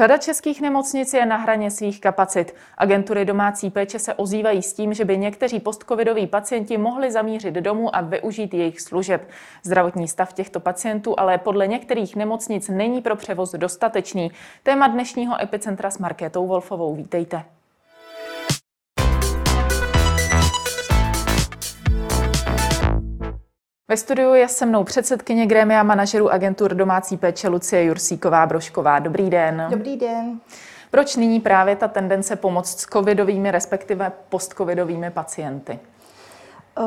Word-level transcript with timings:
Řada 0.00 0.18
českých 0.18 0.60
nemocnic 0.60 1.14
je 1.14 1.26
na 1.26 1.36
hraně 1.36 1.70
svých 1.70 2.00
kapacit. 2.00 2.54
Agentury 2.78 3.24
domácí 3.24 3.70
péče 3.70 3.98
se 3.98 4.14
ozývají 4.14 4.62
s 4.62 4.72
tím, 4.72 4.94
že 4.94 5.04
by 5.04 5.18
někteří 5.18 5.60
postcovidoví 5.60 6.26
pacienti 6.26 6.78
mohli 6.78 7.12
zamířit 7.12 7.54
domů 7.54 7.96
a 7.96 8.00
využít 8.00 8.54
jejich 8.54 8.80
služeb. 8.80 9.28
Zdravotní 9.62 10.08
stav 10.08 10.32
těchto 10.32 10.60
pacientů 10.60 11.20
ale 11.20 11.38
podle 11.38 11.66
některých 11.66 12.16
nemocnic 12.16 12.68
není 12.68 13.02
pro 13.02 13.16
převoz 13.16 13.52
dostatečný. 13.52 14.30
Téma 14.62 14.86
dnešního 14.88 15.42
epicentra 15.42 15.90
s 15.90 15.98
Markétou 15.98 16.46
Wolfovou. 16.46 16.94
Vítejte. 16.94 17.59
Ve 23.90 23.96
studiu 23.96 24.34
je 24.34 24.48
se 24.48 24.66
mnou 24.66 24.84
předsedkyně 24.84 25.46
Grémia 25.46 25.82
manažerů 25.82 26.32
agentur 26.32 26.74
domácí 26.74 27.16
péče 27.16 27.48
Lucie 27.48 27.92
Jursíková-Brošková. 27.92 29.02
Dobrý 29.02 29.30
den. 29.30 29.66
Dobrý 29.70 29.96
den. 29.96 30.40
Proč 30.90 31.16
nyní 31.16 31.40
právě 31.40 31.76
ta 31.76 31.88
tendence 31.88 32.36
pomoct 32.36 32.80
s 32.80 32.86
covidovými, 32.86 33.50
respektive 33.50 34.12
postcovidovými 34.28 35.10
pacienty? 35.10 35.78
Eh, 36.78 36.82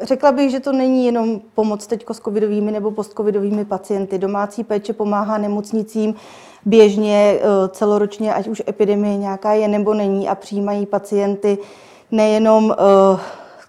řekla 0.00 0.32
bych, 0.32 0.50
že 0.50 0.60
to 0.60 0.72
není 0.72 1.06
jenom 1.06 1.40
pomoc 1.54 1.86
teď 1.86 2.04
s 2.12 2.20
covidovými 2.20 2.72
nebo 2.72 2.90
postcovidovými 2.90 3.64
pacienty. 3.64 4.18
Domácí 4.18 4.64
péče 4.64 4.92
pomáhá 4.92 5.38
nemocnicím 5.38 6.14
běžně, 6.64 7.34
eh, 7.36 7.68
celoročně, 7.68 8.34
ať 8.34 8.48
už 8.48 8.62
epidemie 8.68 9.16
nějaká 9.16 9.52
je 9.52 9.68
nebo 9.68 9.94
není 9.94 10.28
a 10.28 10.34
přijímají 10.34 10.86
pacienty 10.86 11.58
nejenom 12.10 12.64
uh, 12.64 13.20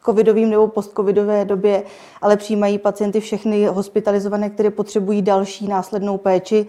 covidovým 0.06 0.50
nebo 0.50 0.68
postcovidové 0.68 1.46
době, 1.46 1.84
ale 2.22 2.38
přijímají 2.38 2.78
pacienty 2.78 3.20
všechny 3.20 3.66
hospitalizované, 3.66 4.50
které 4.50 4.70
potřebují 4.70 5.22
další 5.22 5.68
následnou 5.68 6.18
péči, 6.18 6.66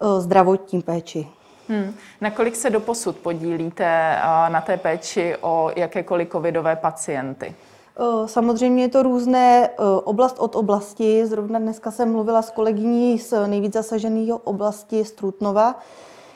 eh, 0.00 0.20
zdravotní 0.20 0.82
péči. 0.82 1.28
Hmm. 1.68 1.94
Nakolik 2.20 2.56
se 2.56 2.70
doposud 2.70 3.16
podílíte 3.16 3.84
eh, 3.86 4.50
na 4.50 4.60
té 4.60 4.76
péči 4.76 5.36
o 5.40 5.70
jakékoliv 5.76 6.28
covidové 6.28 6.76
pacienty? 6.76 7.54
Eh, 7.96 8.28
samozřejmě 8.28 8.84
je 8.84 8.88
to 8.88 9.02
různé 9.02 9.68
oblast 10.04 10.36
od 10.38 10.56
oblasti. 10.56 11.26
Zrovna 11.26 11.58
dneska 11.58 11.90
jsem 11.90 12.12
mluvila 12.12 12.42
s 12.42 12.50
kolegyní 12.50 13.18
z 13.18 13.46
nejvíc 13.46 13.72
zasaženého 13.72 14.38
oblasti 14.38 15.04
Strutnova, 15.04 15.74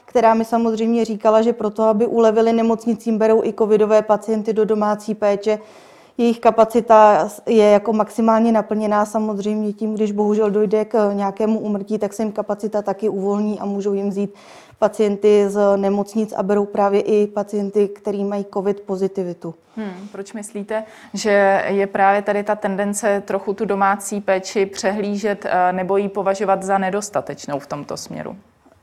která 0.05 0.35
mi 0.35 0.45
samozřejmě 0.45 1.05
říkala, 1.05 1.43
že 1.43 1.53
proto, 1.53 1.83
aby 1.83 2.07
ulevili 2.07 2.53
nemocnicím, 2.53 3.19
berou 3.19 3.45
i 3.45 3.53
covidové 3.53 4.03
pacienty 4.03 4.53
do 4.53 4.65
domácí 4.65 5.15
péče, 5.15 5.59
jejich 6.19 6.41
kapacita 6.41 7.29
je 7.47 7.71
jako 7.71 7.93
maximálně 7.93 8.53
naplněná 8.53 9.05
samozřejmě 9.05 9.73
tím, 9.73 9.95
když 9.95 10.13
bohužel 10.13 10.51
dojde 10.51 10.85
k 10.85 11.13
nějakému 11.13 11.59
umrtí, 11.59 11.99
tak 11.99 12.13
se 12.13 12.23
jim 12.23 12.33
kapacita 12.33 12.83
taky 12.83 13.09
uvolní 13.09 13.61
a 13.61 13.65
můžou 13.65 13.95
jim 13.95 14.09
vzít 14.09 14.35
pacienty 14.79 15.45
z 15.49 15.77
nemocnic 15.77 16.33
a 16.33 16.43
berou 16.43 16.67
právě 16.67 17.01
i 17.01 17.27
pacienty, 17.27 17.89
kteří 17.89 18.25
mají 18.25 18.47
covid 18.55 18.81
pozitivitu. 18.81 19.55
Hmm, 19.77 20.09
proč 20.13 20.33
myslíte, 20.33 20.85
že 21.15 21.65
je 21.69 21.87
právě 21.87 22.23
tady 22.23 22.43
ta 22.43 22.55
tendence 22.55 23.23
trochu 23.27 23.55
tu 23.55 23.65
domácí 23.65 24.21
péči 24.21 24.67
přehlížet 24.67 25.47
eh, 25.47 25.73
nebo 25.73 25.97
ji 25.97 26.09
považovat 26.09 26.63
za 26.63 26.79
nedostatečnou 26.79 27.59
v 27.59 27.67
tomto 27.67 27.97
směru? 27.97 28.37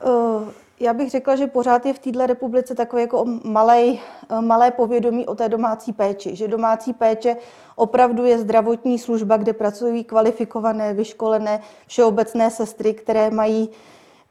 Uh, 0.05 0.43
já 0.79 0.93
bych 0.93 1.09
řekla, 1.09 1.35
že 1.35 1.47
pořád 1.47 1.85
je 1.85 1.93
v 1.93 1.99
této 1.99 2.25
republice 2.25 2.75
takové 2.75 3.01
jako 3.01 3.25
malé, 3.43 3.93
malé 4.39 4.71
povědomí 4.71 5.25
o 5.25 5.35
té 5.35 5.49
domácí 5.49 5.93
péči. 5.93 6.35
Že 6.35 6.47
domácí 6.47 6.93
péče 6.93 7.37
opravdu 7.75 8.25
je 8.25 8.39
zdravotní 8.39 8.99
služba, 8.99 9.37
kde 9.37 9.53
pracují 9.53 10.03
kvalifikované, 10.03 10.93
vyškolené 10.93 11.61
všeobecné 11.87 12.51
sestry, 12.51 12.93
které 12.93 13.31
mají 13.31 13.69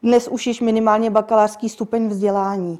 dnes 0.03 0.27
už 0.27 0.47
již 0.47 0.61
minimálně 0.61 1.09
bakalářský 1.09 1.69
stupeň 1.69 2.07
vzdělání. 2.07 2.79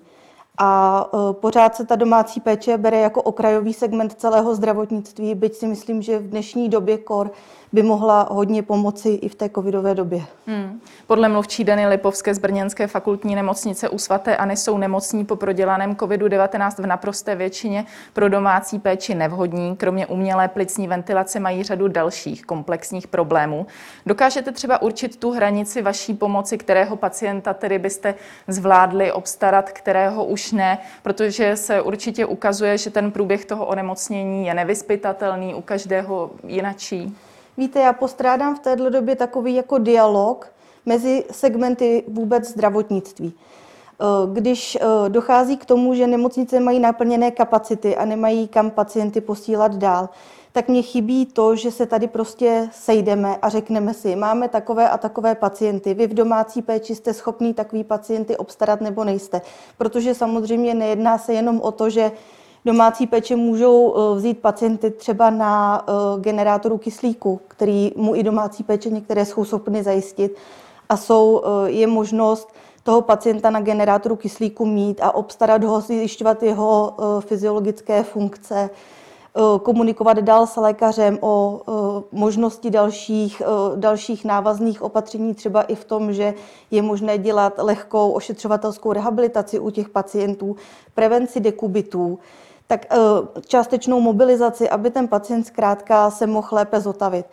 A 0.57 1.05
e, 1.13 1.33
pořád 1.33 1.75
se 1.75 1.85
ta 1.85 1.95
domácí 1.95 2.39
péče 2.39 2.77
bere 2.77 2.99
jako 2.99 3.21
okrajový 3.21 3.73
segment 3.73 4.13
celého 4.13 4.55
zdravotnictví, 4.55 5.35
byť 5.35 5.55
si 5.55 5.67
myslím, 5.67 6.01
že 6.01 6.19
v 6.19 6.29
dnešní 6.29 6.69
době 6.69 6.97
kor 6.97 7.31
by 7.75 7.83
mohla 7.83 8.27
hodně 8.31 8.63
pomoci 8.63 9.09
i 9.09 9.29
v 9.29 9.35
té 9.35 9.49
covidové 9.49 9.95
době. 9.95 10.23
Hmm. 10.47 10.81
Podle 11.07 11.29
mluvčí 11.29 11.63
Dany 11.63 11.87
Lipovské 11.87 12.33
z 12.33 12.39
Brněnské 12.39 12.87
fakultní 12.87 13.35
nemocnice 13.35 13.89
u 13.89 13.97
svaté 13.97 14.37
Ani 14.37 14.57
jsou 14.57 14.77
nemocní 14.77 15.25
po 15.25 15.35
prodělaném 15.35 15.95
COVID-19 15.95 16.83
v 16.83 16.85
naprosté 16.85 17.35
většině 17.35 17.85
pro 18.13 18.29
domácí 18.29 18.79
péči 18.79 19.15
nevhodní. 19.15 19.75
Kromě 19.75 20.07
umělé 20.07 20.47
plicní 20.47 20.87
ventilace 20.87 21.39
mají 21.39 21.63
řadu 21.63 21.87
dalších 21.87 22.45
komplexních 22.45 23.07
problémů. 23.07 23.67
Dokážete 24.05 24.51
třeba 24.51 24.81
určit 24.81 25.17
tu 25.17 25.31
hranici 25.31 25.81
vaší 25.81 26.13
pomoci, 26.13 26.57
kterého 26.57 26.95
pacienta 26.95 27.53
tedy 27.53 27.79
byste 27.79 28.15
zvládli 28.47 29.11
obstarat, 29.11 29.71
kterého 29.71 30.25
už 30.25 30.44
ne, 30.51 30.77
protože 31.03 31.55
se 31.55 31.81
určitě 31.81 32.25
ukazuje, 32.25 32.77
že 32.77 32.89
ten 32.89 33.11
průběh 33.11 33.45
toho 33.45 33.65
onemocnění 33.65 34.47
je 34.47 34.53
nevyspytatelný, 34.53 35.55
u 35.55 35.61
každého 35.61 36.31
jinačí. 36.47 37.17
Víte, 37.57 37.79
já 37.79 37.93
postrádám 37.93 38.55
v 38.55 38.59
této 38.59 38.89
době 38.89 39.15
takový 39.15 39.55
jako 39.55 39.77
dialog 39.77 40.51
mezi 40.85 41.23
segmenty 41.31 42.03
vůbec 42.07 42.49
zdravotnictví. 42.49 43.33
Eh, 44.01 44.05
když 44.33 44.75
eh, 44.75 45.09
dochází 45.09 45.57
k 45.57 45.65
tomu, 45.65 45.93
že 45.93 46.07
nemocnice 46.07 46.59
mají 46.59 46.79
naplněné 46.79 47.31
kapacity 47.31 47.95
a 47.95 48.05
nemají 48.05 48.47
kam 48.47 48.71
pacienty 48.71 49.21
posílat 49.21 49.75
dál, 49.75 50.09
tak 50.55 50.67
mě 50.67 50.81
chybí 50.81 51.25
to, 51.25 51.55
že 51.55 51.71
se 51.71 51.85
tady 51.85 52.07
prostě 52.07 52.69
sejdeme 52.71 53.37
a 53.41 53.49
řekneme 53.49 53.93
si, 53.93 54.15
máme 54.15 54.49
takové 54.49 54.89
a 54.89 54.97
takové 54.97 55.35
pacienty, 55.35 55.93
vy 55.93 56.07
v 56.07 56.13
domácí 56.13 56.61
péči 56.61 56.95
jste 56.95 57.13
schopní 57.13 57.53
takový 57.53 57.83
pacienty 57.83 58.37
obstarat 58.37 58.81
nebo 58.81 59.03
nejste. 59.03 59.41
Protože 59.77 60.13
samozřejmě 60.13 60.73
nejedná 60.73 61.17
se 61.17 61.33
jenom 61.33 61.61
o 61.61 61.71
to, 61.71 61.89
že 61.89 62.11
domácí 62.65 63.07
péče 63.07 63.35
můžou 63.35 63.95
eh, 63.95 64.15
vzít 64.15 64.39
pacienty 64.39 64.91
třeba 64.91 65.29
na 65.29 65.83
eh, 65.87 66.21
generátoru 66.21 66.77
kyslíku, 66.77 67.41
který 67.47 67.91
mu 67.95 68.15
i 68.15 68.23
domácí 68.23 68.63
péče 68.63 68.89
některé 68.89 69.25
jsou 69.25 69.45
schopny 69.45 69.83
zajistit. 69.83 70.35
A 70.89 70.97
jsou, 70.97 71.43
eh, 71.45 71.71
je 71.71 71.87
možnost 71.87 72.53
toho 72.83 73.01
pacienta 73.01 73.49
na 73.49 73.61
generátoru 73.61 74.15
kyslíku 74.15 74.65
mít 74.65 75.01
a 75.03 75.15
obstarat 75.15 75.63
ho, 75.63 75.81
zjišťovat 75.81 76.43
jeho 76.43 76.93
fyziologické 77.19 78.03
funkce, 78.03 78.69
komunikovat 79.63 80.17
dál 80.17 80.47
s 80.47 80.55
lékařem 80.55 81.17
o 81.21 81.61
možnosti 82.11 82.69
dalších, 82.69 83.41
dalších 83.75 84.25
návazných 84.25 84.81
opatření, 84.81 85.33
třeba 85.33 85.61
i 85.61 85.75
v 85.75 85.85
tom, 85.85 86.13
že 86.13 86.33
je 86.71 86.81
možné 86.81 87.17
dělat 87.17 87.53
lehkou 87.57 88.11
ošetřovatelskou 88.11 88.93
rehabilitaci 88.93 89.59
u 89.59 89.69
těch 89.69 89.89
pacientů, 89.89 90.55
prevenci 90.93 91.39
dekubitů 91.39 92.19
tak 92.67 92.85
eh, 92.91 92.97
částečnou 93.47 94.01
mobilizaci, 94.01 94.69
aby 94.69 94.91
ten 94.91 95.07
pacient 95.07 95.43
zkrátka 95.43 96.11
se 96.11 96.27
mohl 96.27 96.47
lépe 96.51 96.81
zotavit. 96.81 97.25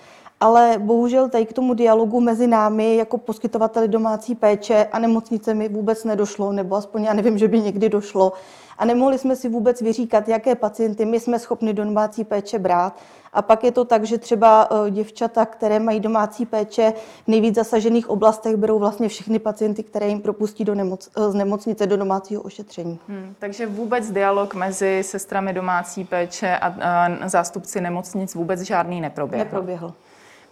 Ale 0.42 0.74
bohužel 0.78 1.28
tady 1.28 1.46
k 1.46 1.52
tomu 1.52 1.74
dialogu 1.74 2.20
mezi 2.20 2.46
námi 2.46 2.96
jako 2.96 3.18
poskytovateli 3.18 3.88
domácí 3.88 4.34
péče 4.34 4.88
a 4.92 4.98
nemocnicemi 4.98 5.68
vůbec 5.68 6.04
nedošlo, 6.04 6.52
nebo 6.52 6.76
aspoň 6.76 7.04
já 7.04 7.12
nevím, 7.12 7.38
že 7.38 7.48
by 7.48 7.60
někdy 7.60 7.88
došlo. 7.88 8.32
A 8.78 8.84
nemohli 8.84 9.18
jsme 9.18 9.36
si 9.36 9.48
vůbec 9.48 9.80
vyříkat, 9.82 10.28
jaké 10.28 10.54
pacienty 10.54 11.04
my 11.04 11.20
jsme 11.20 11.38
schopni 11.38 11.74
do 11.74 11.84
domácí 11.84 12.24
péče 12.24 12.58
brát. 12.58 12.96
A 13.32 13.42
pak 13.42 13.64
je 13.64 13.72
to 13.72 13.84
tak, 13.84 14.04
že 14.04 14.18
třeba 14.18 14.68
eh, 14.70 14.90
děvčata, 14.90 15.46
které 15.46 15.78
mají 15.78 16.00
domácí 16.00 16.46
péče 16.46 16.92
v 17.24 17.28
nejvíc 17.28 17.54
zasažených 17.54 18.10
oblastech, 18.10 18.56
berou 18.56 18.78
vlastně 18.78 19.08
všechny 19.08 19.38
pacienty, 19.38 19.82
které 19.82 20.08
jim 20.08 20.20
propustí 20.20 20.64
do 20.64 20.74
nemoc, 20.74 21.10
eh, 21.16 21.30
z 21.30 21.34
nemocnice 21.34 21.86
do 21.86 21.96
domácího 21.96 22.42
ošetření. 22.42 22.98
Hmm, 23.08 23.34
takže 23.38 23.66
vůbec 23.66 24.10
dialog 24.10 24.54
mezi 24.54 25.02
sestrami 25.04 25.52
domácí 25.52 26.04
péče 26.04 26.56
a, 26.56 26.66
a 26.66 27.28
zástupci 27.28 27.80
nemocnic 27.80 28.34
vůbec 28.34 28.60
žádný 28.60 29.00
neproběhl? 29.00 29.44
Neproběhl. 29.44 29.94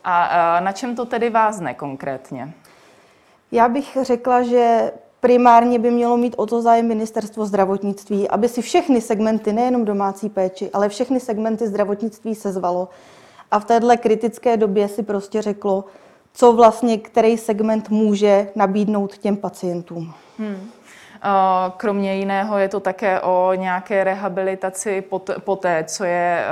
A, 0.04 0.24
a 0.24 0.60
na 0.60 0.72
čem 0.72 0.96
to 0.96 1.06
tedy 1.06 1.30
vázne 1.30 1.74
konkrétně? 1.74 2.52
Já 3.52 3.68
bych 3.68 3.96
řekla, 4.02 4.42
že 4.42 4.92
primárně 5.20 5.78
by 5.78 5.90
mělo 5.90 6.16
mít 6.16 6.34
o 6.36 6.46
to 6.46 6.62
zájem 6.62 6.88
ministerstvo 6.88 7.46
zdravotnictví, 7.46 8.28
aby 8.28 8.48
si 8.48 8.62
všechny 8.62 9.00
segmenty, 9.00 9.52
nejenom 9.52 9.84
domácí 9.84 10.28
péči, 10.28 10.70
ale 10.72 10.88
všechny 10.88 11.20
segmenty 11.20 11.66
zdravotnictví 11.66 12.34
sezvalo 12.34 12.88
a 13.50 13.58
v 13.58 13.64
téhle 13.64 13.96
kritické 13.96 14.56
době 14.56 14.88
si 14.88 15.02
prostě 15.02 15.42
řeklo, 15.42 15.84
co 16.32 16.52
vlastně 16.52 16.98
který 16.98 17.38
segment 17.38 17.90
může 17.90 18.48
nabídnout 18.54 19.18
těm 19.18 19.36
pacientům. 19.36 20.14
Hmm. 20.38 20.70
Kromě 21.76 22.16
jiného 22.16 22.58
je 22.58 22.68
to 22.68 22.80
také 22.80 23.20
o 23.20 23.52
nějaké 23.54 24.04
rehabilitaci 24.04 25.04
po 25.44 25.56
té, 25.56 25.84
co 25.84 26.04
je 26.04 26.44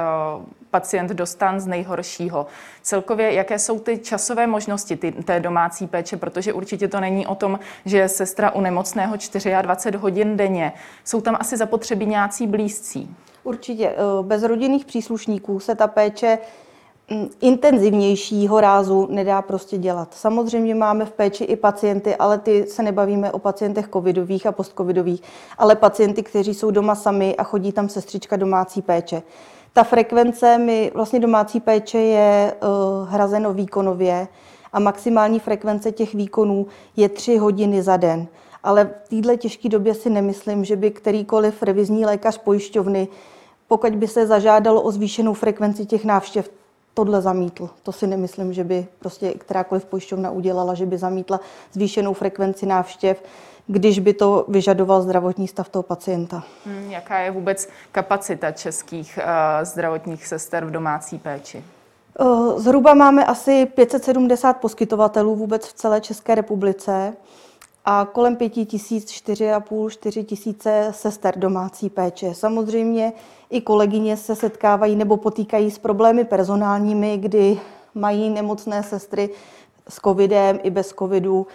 pacient 0.70 1.10
dostan 1.10 1.60
z 1.60 1.66
nejhoršího. 1.66 2.46
Celkově, 2.82 3.32
jaké 3.32 3.58
jsou 3.58 3.78
ty 3.78 3.98
časové 3.98 4.46
možnosti 4.46 4.96
ty, 4.96 5.12
té 5.12 5.40
domácí 5.40 5.86
péče, 5.86 6.16
protože 6.16 6.52
určitě 6.52 6.88
to 6.88 7.00
není 7.00 7.26
o 7.26 7.34
tom, 7.34 7.58
že 7.84 7.98
je 7.98 8.08
sestra 8.08 8.50
u 8.50 8.60
nemocného 8.60 9.16
24 9.62 9.96
hodin 9.96 10.36
denně. 10.36 10.72
Jsou 11.04 11.20
tam 11.20 11.36
asi 11.40 11.56
zapotřebí 11.56 12.06
nějací 12.06 12.46
blízcí. 12.46 13.16
Určitě. 13.44 13.94
Bez 14.22 14.42
rodinných 14.42 14.84
příslušníků 14.84 15.60
se 15.60 15.74
ta 15.74 15.86
péče 15.86 16.38
mm, 17.10 17.28
intenzivnějšího 17.40 18.60
rázu 18.60 19.08
nedá 19.10 19.42
prostě 19.42 19.78
dělat. 19.78 20.14
Samozřejmě 20.14 20.74
máme 20.74 21.04
v 21.04 21.12
péči 21.12 21.44
i 21.44 21.56
pacienty, 21.56 22.16
ale 22.16 22.38
ty 22.38 22.66
se 22.66 22.82
nebavíme 22.82 23.32
o 23.32 23.38
pacientech 23.38 23.88
covidových 23.92 24.46
a 24.46 24.52
postcovidových, 24.52 25.22
ale 25.58 25.76
pacienty, 25.76 26.22
kteří 26.22 26.54
jsou 26.54 26.70
doma 26.70 26.94
sami 26.94 27.36
a 27.36 27.42
chodí 27.42 27.72
tam 27.72 27.88
sestřička 27.88 28.36
domácí 28.36 28.82
péče. 28.82 29.22
Ta 29.78 29.84
frekvence 29.84 30.58
mi 30.58 30.90
vlastně 30.94 31.20
domácí 31.20 31.60
péče 31.60 31.98
je 31.98 32.54
uh, 32.54 33.08
hrazeno 33.08 33.54
výkonově 33.54 34.28
a 34.72 34.80
maximální 34.80 35.40
frekvence 35.40 35.92
těch 35.92 36.14
výkonů 36.14 36.66
je 36.96 37.08
3 37.08 37.36
hodiny 37.36 37.82
za 37.82 37.96
den. 37.96 38.26
Ale 38.62 38.90
v 39.04 39.08
této 39.08 39.36
těžké 39.36 39.68
době 39.68 39.94
si 39.94 40.10
nemyslím, 40.10 40.64
že 40.64 40.76
by 40.76 40.90
kterýkoliv 40.90 41.62
revizní 41.62 42.06
lékař 42.06 42.38
pojišťovny, 42.38 43.08
pokud 43.68 43.94
by 43.94 44.08
se 44.08 44.26
zažádalo 44.26 44.82
o 44.82 44.90
zvýšenou 44.90 45.34
frekvenci 45.34 45.86
těch 45.86 46.04
návštěv, 46.04 46.50
tohle 46.98 47.22
zamítl. 47.22 47.70
To 47.82 47.92
si 47.92 48.06
nemyslím, 48.06 48.52
že 48.52 48.64
by 48.64 48.86
prostě 48.98 49.30
kterákoliv 49.30 49.84
pojišťovna 49.84 50.30
udělala, 50.30 50.74
že 50.74 50.86
by 50.86 50.98
zamítla 50.98 51.40
zvýšenou 51.72 52.12
frekvenci 52.14 52.66
návštěv 52.66 53.22
když 53.70 53.98
by 53.98 54.12
to 54.12 54.44
vyžadoval 54.48 55.02
zdravotní 55.02 55.48
stav 55.48 55.68
toho 55.68 55.82
pacienta. 55.82 56.42
Hmm, 56.66 56.90
jaká 56.90 57.18
je 57.18 57.30
vůbec 57.30 57.68
kapacita 57.92 58.52
českých 58.52 59.18
uh, 59.18 59.64
zdravotních 59.64 60.26
sester 60.26 60.64
v 60.64 60.70
domácí 60.70 61.18
péči? 61.18 61.64
Uh, 62.20 62.58
zhruba 62.58 62.94
máme 62.94 63.24
asi 63.24 63.66
570 63.66 64.52
poskytovatelů 64.52 65.36
vůbec 65.36 65.66
v 65.66 65.72
celé 65.72 66.00
České 66.00 66.34
republice 66.34 67.12
a 67.90 68.04
kolem 68.12 68.36
5 68.36 68.50
tisíc, 68.50 69.10
4,5, 69.10 69.88
4 69.88 70.24
tisíce 70.24 70.88
sester 70.90 71.38
domácí 71.38 71.90
péče. 71.90 72.34
Samozřejmě 72.34 73.12
i 73.50 73.60
kolegyně 73.60 74.16
se 74.16 74.36
setkávají 74.36 74.96
nebo 74.96 75.16
potýkají 75.16 75.70
s 75.70 75.78
problémy 75.78 76.24
personálními, 76.24 77.16
kdy 77.16 77.60
mají 77.94 78.30
nemocné 78.30 78.82
sestry 78.82 79.30
s 79.88 80.00
covidem 80.04 80.58
i 80.62 80.70
bez 80.70 80.88
covidu. 80.98 81.46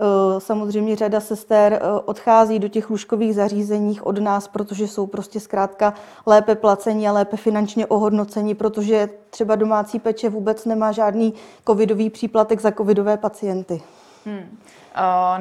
Eh, 0.00 0.40
samozřejmě 0.40 0.96
řada 0.96 1.20
sester 1.20 1.72
eh, 1.72 2.00
odchází 2.04 2.58
do 2.58 2.68
těch 2.68 2.90
lůžkových 2.90 3.34
zařízeních 3.34 4.06
od 4.06 4.18
nás, 4.18 4.48
protože 4.48 4.88
jsou 4.88 5.06
prostě 5.06 5.40
zkrátka 5.40 5.94
lépe 6.26 6.54
placení 6.54 7.08
a 7.08 7.12
lépe 7.12 7.36
finančně 7.36 7.86
ohodnoceni, 7.86 8.54
protože 8.54 9.08
třeba 9.30 9.56
domácí 9.56 9.98
peče 9.98 10.28
vůbec 10.28 10.64
nemá 10.64 10.92
žádný 10.92 11.34
covidový 11.66 12.10
příplatek 12.10 12.60
za 12.60 12.72
covidové 12.72 13.16
pacienty. 13.16 13.82
Hmm. 14.28 14.58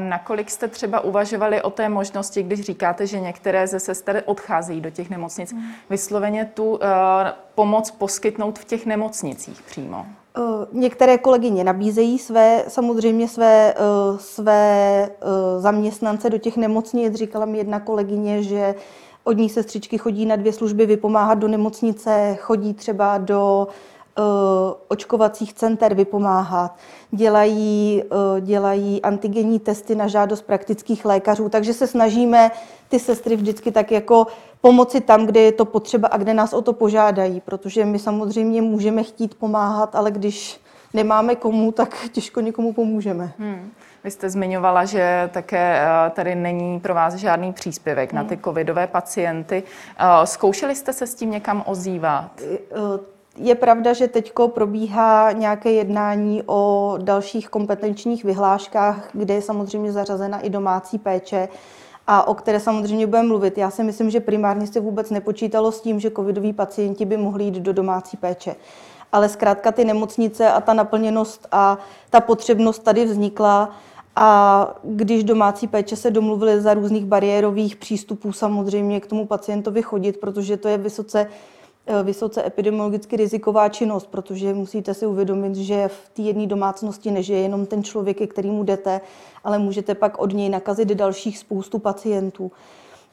Nakolik 0.10 0.50
jste 0.50 0.68
třeba 0.68 1.00
uvažovali 1.00 1.62
o 1.62 1.70
té 1.70 1.90
možnosti, 1.90 2.44
když 2.44 2.62
říkáte, 2.62 3.08
že 3.08 3.20
některé 3.20 3.68
ze 3.68 3.80
sester 3.80 4.24
odcházejí 4.26 4.82
do 4.82 4.90
těch 4.90 5.10
nemocnic, 5.10 5.52
hmm. 5.52 5.64
vysloveně 5.90 6.52
tu 6.54 6.72
uh, 6.72 6.80
pomoc 7.56 7.92
poskytnout 7.92 8.60
v 8.60 8.66
těch 8.66 8.86
nemocnicích 8.86 9.62
přímo? 9.62 10.06
Některé 10.72 11.18
kolegyně 11.18 11.64
nabízejí 11.64 12.20
své, 12.20 12.64
samozřejmě 12.68 13.28
své, 13.28 13.74
své 14.18 15.10
zaměstnance 15.58 16.30
do 16.30 16.38
těch 16.38 16.58
nemocnic. 16.58 17.16
Říkala 17.16 17.46
mi 17.46 17.58
jedna 17.58 17.80
kolegyně, 17.80 18.44
že 18.44 18.76
od 19.24 19.38
ní 19.38 19.50
sestřičky 19.50 19.98
chodí 19.98 20.26
na 20.26 20.36
dvě 20.36 20.54
služby 20.54 20.86
vypomáhat 20.86 21.38
do 21.38 21.48
nemocnice, 21.48 22.38
chodí 22.40 22.74
třeba 22.74 23.18
do 23.18 23.68
Eh, 23.68 23.97
očkovacích 24.88 25.54
center 25.54 25.94
vypomáhat, 25.94 26.76
dělají, 27.12 28.04
eh, 28.04 28.42
dělají 28.42 29.02
antigenní 29.02 29.60
testy 29.60 29.96
na 29.96 30.08
žádost 30.08 30.42
praktických 30.42 31.06
lékařů, 31.06 31.50
takže 31.50 31.74
se 31.74 31.88
snažíme 31.88 32.52
ty 32.90 33.00
sestry 33.00 33.36
vždycky 33.36 33.72
tak 33.72 33.92
jako 33.92 34.28
pomoci 34.62 35.02
tam, 35.02 35.26
kde 35.26 35.40
je 35.40 35.52
to 35.52 35.66
potřeba 35.66 36.08
a 36.08 36.18
kde 36.18 36.34
nás 36.34 36.54
o 36.54 36.62
to 36.62 36.74
požádají, 36.74 37.42
protože 37.42 37.86
my 37.86 38.00
samozřejmě 38.00 38.62
můžeme 38.62 39.04
chtít 39.04 39.36
pomáhat, 39.36 39.96
ale 39.96 40.12
když 40.12 40.60
nemáme 40.94 41.36
komu, 41.36 41.72
tak 41.72 41.96
těžko 42.12 42.42
někomu 42.42 42.74
pomůžeme. 42.74 43.32
Hmm. 43.40 43.72
Vy 44.04 44.12
jste 44.12 44.30
zmiňovala, 44.30 44.86
že 44.86 45.30
také 45.34 45.82
eh, 45.82 46.10
tady 46.10 46.36
není 46.36 46.80
pro 46.80 46.94
vás 46.94 47.14
žádný 47.16 47.54
příspěvek 47.54 48.14
hmm. 48.14 48.18
na 48.18 48.30
ty 48.30 48.38
covidové 48.38 48.88
pacienty. 48.88 49.64
Zkoušeli 50.24 50.76
jste 50.76 50.94
se 50.94 51.08
s 51.08 51.16
tím 51.16 51.32
někam 51.32 51.64
ozývat? 51.66 52.32
Je 53.40 53.56
pravda, 53.56 53.94
že 53.94 54.08
teď 54.08 54.32
probíhá 54.48 55.32
nějaké 55.32 55.72
jednání 55.72 56.44
o 56.46 56.94
dalších 57.02 57.50
kompetenčních 57.50 58.24
vyhláškách, 58.24 59.10
kde 59.14 59.34
je 59.34 59.42
samozřejmě 59.42 59.92
zařazena 59.92 60.40
i 60.40 60.50
domácí 60.50 60.98
péče 60.98 61.50
a 62.08 62.28
o 62.28 62.34
které 62.34 62.60
samozřejmě 62.60 63.08
budeme 63.08 63.28
mluvit. 63.28 63.58
Já 63.58 63.72
si 63.72 63.84
myslím, 63.84 64.10
že 64.10 64.20
primárně 64.20 64.68
se 64.68 64.80
vůbec 64.80 65.10
nepočítalo 65.10 65.72
s 65.72 65.82
tím, 65.82 66.00
že 66.00 66.12
covidoví 66.12 66.54
pacienti 66.54 67.06
by 67.06 67.18
mohli 67.18 67.44
jít 67.44 67.56
do 67.56 67.74
domácí 67.74 68.18
péče. 68.18 68.56
Ale 69.12 69.30
zkrátka 69.30 69.72
ty 69.72 69.86
nemocnice 69.86 70.52
a 70.52 70.62
ta 70.62 70.74
naplněnost 70.74 71.48
a 71.52 71.78
ta 72.10 72.20
potřebnost 72.20 72.84
tady 72.84 73.06
vznikla 73.06 73.72
a 74.16 74.76
když 74.84 75.24
domácí 75.24 75.68
péče 75.68 75.96
se 75.96 76.12
domluvili 76.12 76.62
za 76.62 76.74
různých 76.74 77.06
bariérových 77.06 77.76
přístupů 77.76 78.32
samozřejmě 78.32 79.00
k 79.00 79.08
tomu 79.08 79.26
pacientovi 79.26 79.82
chodit, 79.82 80.18
protože 80.18 80.58
to 80.58 80.68
je 80.68 80.78
vysoce 80.78 81.28
vysoce 82.04 82.46
epidemiologicky 82.46 83.16
riziková 83.16 83.70
činnost, 83.70 84.08
protože 84.08 84.54
musíte 84.54 84.94
si 84.94 85.06
uvědomit, 85.06 85.56
že 85.56 85.88
v 85.88 86.10
té 86.10 86.22
jedné 86.22 86.48
domácnosti 86.48 87.12
nežije 87.12 87.40
jenom 87.40 87.66
ten 87.66 87.84
člověk, 87.84 88.18
ke 88.18 88.28
kterému 88.28 88.64
jdete, 88.64 89.02
ale 89.44 89.60
můžete 89.60 89.96
pak 89.96 90.20
od 90.20 90.34
něj 90.34 90.50
nakazit 90.50 90.88
dalších 90.88 91.38
spoustu 91.38 91.80
pacientů. 91.80 92.52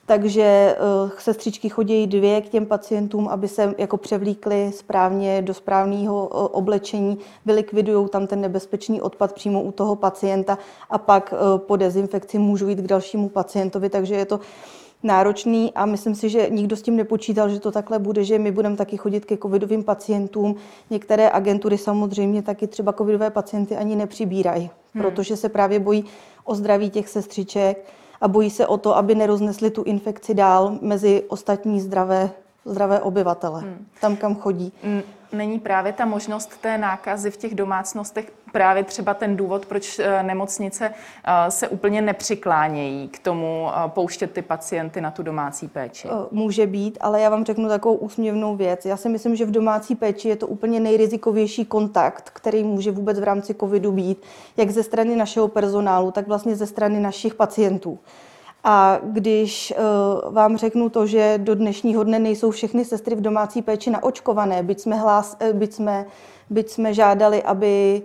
Takže 0.06 0.76
uh, 1.04 1.10
sestřičky 1.18 1.68
chodí 1.68 2.06
dvě 2.06 2.40
k 2.40 2.48
těm 2.48 2.66
pacientům, 2.66 3.28
aby 3.28 3.48
se 3.48 3.74
jako 3.78 3.96
převlíkly 3.96 4.72
správně 4.72 5.42
do 5.42 5.54
správného 5.54 6.26
uh, 6.26 6.46
oblečení, 6.52 7.18
vylikvidují 7.46 8.08
tam 8.08 8.26
ten 8.26 8.40
nebezpečný 8.40 9.02
odpad 9.02 9.32
přímo 9.32 9.62
u 9.62 9.72
toho 9.72 9.96
pacienta 9.96 10.58
a 10.90 10.98
pak 10.98 11.34
po 11.56 11.76
dezinfekci 11.76 12.38
můžou 12.38 12.68
jít 12.68 12.78
k 12.78 12.86
dalšímu 12.86 13.28
pacientovi. 13.28 13.88
Takže 13.88 14.14
je 14.14 14.24
to 14.24 14.40
náročný 15.04 15.72
a 15.74 15.86
myslím 15.86 16.14
si, 16.14 16.28
že 16.28 16.46
nikdo 16.50 16.76
s 16.76 16.82
tím 16.82 16.96
nepočítal, 16.96 17.48
že 17.48 17.60
to 17.60 17.72
takhle 17.72 17.98
bude, 17.98 18.24
že 18.24 18.38
my 18.38 18.52
budeme 18.52 18.76
taky 18.76 18.96
chodit 18.96 19.24
ke 19.24 19.36
covidovým 19.36 19.84
pacientům. 19.84 20.56
Některé 20.90 21.30
agentury 21.30 21.78
samozřejmě 21.78 22.42
taky 22.42 22.66
třeba 22.66 22.92
covidové 22.92 23.30
pacienty 23.30 23.76
ani 23.76 23.96
nepřibírají, 23.96 24.70
hmm. 24.94 25.02
protože 25.02 25.36
se 25.36 25.48
právě 25.48 25.80
bojí 25.80 26.04
o 26.44 26.54
zdraví 26.54 26.90
těch 26.90 27.08
sestřiček 27.08 27.84
a 28.20 28.28
bojí 28.28 28.50
se 28.50 28.66
o 28.66 28.76
to, 28.76 28.96
aby 28.96 29.14
neroznesli 29.14 29.70
tu 29.70 29.82
infekci 29.82 30.34
dál 30.34 30.78
mezi 30.80 31.22
ostatní 31.28 31.80
zdravé, 31.80 32.30
zdravé 32.64 33.00
obyvatele, 33.00 33.60
hmm. 33.60 33.86
tam, 34.00 34.16
kam 34.16 34.34
chodí. 34.34 34.72
Hmm 34.82 35.02
není 35.34 35.60
právě 35.60 35.92
ta 35.92 36.04
možnost 36.04 36.60
té 36.60 36.78
nákazy 36.78 37.30
v 37.30 37.36
těch 37.36 37.54
domácnostech 37.54 38.32
právě 38.54 38.84
třeba 38.84 39.14
ten 39.14 39.36
důvod, 39.36 39.66
proč 39.66 39.98
eh, 39.98 40.22
nemocnice 40.22 40.90
eh, 40.90 41.50
se 41.50 41.68
úplně 41.68 42.02
nepřiklánějí 42.02 43.08
k 43.08 43.18
tomu 43.18 43.68
eh, 43.68 43.88
pouštět 43.88 44.32
ty 44.32 44.42
pacienty 44.42 45.00
na 45.00 45.10
tu 45.10 45.22
domácí 45.22 45.68
péči? 45.68 46.08
Může 46.30 46.66
být, 46.66 46.98
ale 47.00 47.20
já 47.20 47.30
vám 47.30 47.44
řeknu 47.44 47.68
takovou 47.68 47.94
úsměvnou 47.94 48.56
věc. 48.56 48.84
Já 48.84 48.96
si 48.96 49.08
myslím, 49.08 49.36
že 49.36 49.44
v 49.44 49.50
domácí 49.50 49.94
péči 49.94 50.28
je 50.28 50.36
to 50.36 50.46
úplně 50.46 50.80
nejrizikovější 50.80 51.64
kontakt, 51.64 52.30
který 52.30 52.64
může 52.64 52.90
vůbec 52.90 53.20
v 53.20 53.24
rámci 53.24 53.54
covidu 53.54 53.92
být, 53.92 54.22
jak 54.56 54.70
ze 54.70 54.82
strany 54.82 55.16
našeho 55.16 55.48
personálu, 55.48 56.10
tak 56.10 56.28
vlastně 56.28 56.56
ze 56.56 56.66
strany 56.66 57.00
našich 57.00 57.34
pacientů. 57.34 57.98
A 58.64 58.98
když 59.02 59.74
uh, 59.76 60.34
vám 60.34 60.56
řeknu 60.56 60.88
to, 60.88 61.06
že 61.06 61.38
do 61.38 61.54
dnešního 61.54 62.04
dne 62.04 62.18
nejsou 62.18 62.50
všechny 62.50 62.84
sestry 62.84 63.14
v 63.14 63.20
domácí 63.20 63.62
péči 63.62 63.90
naočkované, 63.90 64.62
byť 64.62 64.80
jsme, 64.80 64.96
hlás, 64.96 65.36
eh, 65.40 65.52
byť 65.52 65.72
jsme, 65.72 66.06
byť 66.50 66.70
jsme 66.70 66.94
žádali, 66.94 67.42
aby 67.42 68.02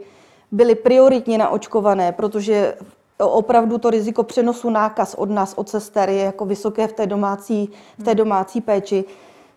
byly 0.52 0.76
prioritně 0.76 1.38
naočkované, 1.38 2.12
protože 2.12 2.76
opravdu 3.18 3.78
to 3.78 3.90
riziko 3.90 4.24
přenosu 4.24 4.70
nákaz 4.70 5.16
od 5.16 5.30
nás, 5.30 5.54
od 5.58 5.70
sester, 5.70 6.10
je 6.10 6.24
jako 6.24 6.46
vysoké 6.46 6.88
v 6.88 6.94
té 6.94 7.08
domácí, 7.08 7.70
v 7.98 8.04
té 8.04 8.16
domácí 8.16 8.62
péči, 8.62 9.06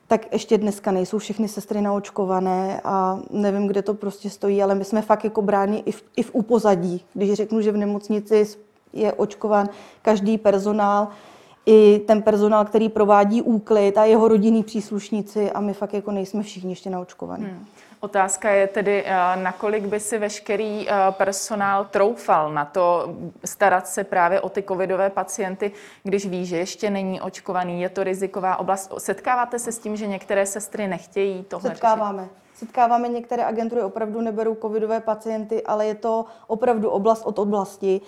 tak 0.06 0.32
ještě 0.32 0.58
dneska 0.58 0.90
nejsou 0.90 1.18
všechny 1.18 1.48
sestry 1.48 1.80
naočkované 1.80 2.80
a 2.84 3.18
nevím, 3.30 3.66
kde 3.66 3.82
to 3.82 3.94
prostě 3.94 4.30
stojí, 4.30 4.62
ale 4.62 4.74
my 4.74 4.84
jsme 4.84 5.02
fakt 5.02 5.24
jako 5.24 5.42
bráni 5.42 5.82
i 5.86 5.92
v, 5.92 6.02
i 6.16 6.22
v 6.22 6.30
upozadí. 6.34 7.04
Když 7.14 7.32
řeknu, 7.32 7.60
že 7.60 7.72
v 7.72 7.76
nemocnici 7.76 8.46
je 8.92 9.12
očkován 9.12 9.68
každý 10.02 10.38
personál, 10.38 11.08
i 11.66 11.98
ten 12.06 12.22
personál, 12.22 12.64
který 12.64 12.88
provádí 12.88 13.42
úklid 13.42 13.98
a 13.98 14.04
jeho 14.04 14.28
rodinní 14.28 14.62
příslušníci 14.62 15.50
a 15.50 15.60
my 15.60 15.74
fakt 15.74 15.94
jako 15.94 16.12
nejsme 16.12 16.42
všichni 16.42 16.72
ještě 16.72 16.90
naočkovaní. 16.90 17.44
Hmm. 17.44 17.66
Otázka 18.00 18.50
je 18.50 18.66
tedy, 18.66 19.04
eh, 19.06 19.36
nakolik 19.36 19.84
by 19.84 20.00
si 20.00 20.18
veškerý 20.18 20.88
eh, 20.88 20.94
personál 21.10 21.84
troufal 21.84 22.52
na 22.52 22.64
to 22.64 23.14
starat 23.44 23.88
se 23.88 24.04
právě 24.04 24.40
o 24.40 24.48
ty 24.48 24.62
covidové 24.62 25.10
pacienty, 25.10 25.72
když 26.02 26.26
ví, 26.26 26.46
že 26.46 26.56
ještě 26.56 26.90
není 26.90 27.20
očkovaný, 27.20 27.82
je 27.82 27.88
to 27.88 28.04
riziková 28.04 28.56
oblast. 28.56 28.92
Setkáváte 28.98 29.58
se 29.58 29.72
s 29.72 29.78
tím, 29.78 29.96
že 29.96 30.06
některé 30.06 30.46
sestry 30.46 30.88
nechtějí 30.88 31.42
tohle 31.42 31.70
Setkáváme. 31.70 32.22
Řešit? 32.22 32.36
Setkáváme 32.54 33.08
některé 33.08 33.44
agentury 33.44 33.82
opravdu 33.82 34.20
neberou 34.20 34.54
covidové 34.54 35.00
pacienty, 35.00 35.62
ale 35.62 35.86
je 35.86 35.94
to 35.94 36.24
opravdu 36.46 36.90
oblast 36.90 37.26
od 37.26 37.38
oblasti. 37.38 38.00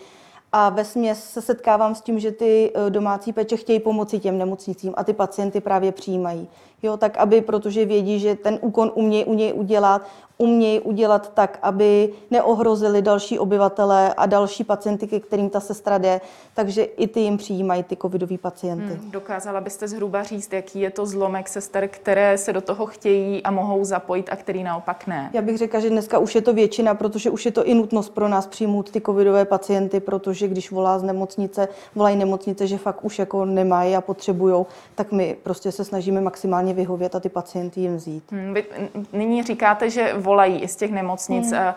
A 0.56 0.68
ve 0.68 0.84
směs 0.84 1.24
se 1.24 1.42
setkávám 1.42 1.94
s 1.94 2.00
tím, 2.00 2.18
že 2.18 2.32
ty 2.32 2.72
eh, 2.74 2.90
domácí 2.90 3.32
péče 3.32 3.56
chtějí 3.56 3.80
pomoci 3.80 4.18
těm 4.18 4.38
nemocnicím 4.38 4.94
a 4.96 5.04
ty 5.04 5.12
pacienty 5.12 5.60
právě 5.60 5.92
přijímají. 5.92 6.48
Jo, 6.82 6.96
tak 6.96 7.16
aby, 7.16 7.40
protože 7.40 7.84
vědí, 7.84 8.18
že 8.18 8.34
ten 8.34 8.58
úkon 8.60 8.92
umějí 8.94 9.24
u 9.24 9.34
něj 9.34 9.52
udělat, 9.52 10.02
umějí 10.38 10.80
udělat 10.80 11.34
tak, 11.34 11.58
aby 11.62 12.12
neohrozili 12.30 13.02
další 13.02 13.38
obyvatele 13.38 14.14
a 14.14 14.26
další 14.26 14.64
pacienty, 14.64 15.06
ke 15.06 15.20
kterým 15.20 15.50
ta 15.50 15.60
sestra 15.60 15.98
jde, 15.98 16.20
takže 16.54 16.82
i 16.82 17.08
ty 17.08 17.20
jim 17.20 17.36
přijímají 17.36 17.82
ty 17.82 17.96
covidové 17.96 18.38
pacienty. 18.38 18.94
Hmm, 18.94 19.10
dokázala 19.10 19.60
byste 19.60 19.88
zhruba 19.88 20.22
říct, 20.22 20.52
jaký 20.52 20.80
je 20.80 20.90
to 20.90 21.06
zlomek 21.06 21.48
sester, 21.48 21.88
které 21.88 22.38
se 22.38 22.52
do 22.52 22.60
toho 22.60 22.86
chtějí 22.86 23.42
a 23.42 23.50
mohou 23.50 23.84
zapojit 23.84 24.28
a 24.32 24.36
který 24.36 24.62
naopak 24.62 25.06
ne? 25.06 25.30
Já 25.32 25.42
bych 25.42 25.58
řekla, 25.58 25.80
že 25.80 25.90
dneska 25.90 26.18
už 26.18 26.34
je 26.34 26.42
to 26.42 26.52
většina, 26.52 26.94
protože 26.94 27.30
už 27.30 27.46
je 27.46 27.52
to 27.52 27.64
i 27.64 27.74
nutnost 27.74 28.08
pro 28.08 28.28
nás 28.28 28.46
přijmout 28.46 28.90
ty 28.90 29.00
covidové 29.00 29.44
pacienty, 29.44 30.00
protože 30.00 30.48
když 30.48 30.70
volá 30.70 30.98
z 30.98 31.02
nemocnice, 31.02 31.68
volají 31.94 32.16
nemocnice, 32.16 32.66
že 32.66 32.78
fakt 32.78 33.04
už 33.04 33.18
jako 33.18 33.44
nemají 33.44 33.96
a 33.96 34.00
potřebují, 34.00 34.64
tak 34.94 35.12
my 35.12 35.36
prostě 35.42 35.72
se 35.72 35.84
snažíme 35.84 36.20
maximálně 36.20 36.74
vyhovět 36.74 37.14
a 37.14 37.20
ty 37.20 37.28
pacienty 37.28 37.80
jim 37.80 37.96
vzít. 37.96 38.24
Hmm, 38.30 38.54
vy 38.54 38.64
nyní 39.12 39.42
říkáte, 39.42 39.90
že 39.90 40.14
volají 40.24 40.58
i 40.60 40.68
z 40.68 40.76
těch 40.76 40.92
nemocnic, 40.92 41.52
hmm. 41.52 41.72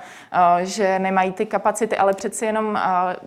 že 0.64 1.00
nemají 1.00 1.32
ty 1.32 1.46
kapacity, 1.46 1.98
ale 1.98 2.14
přeci 2.14 2.46
jenom 2.46 2.80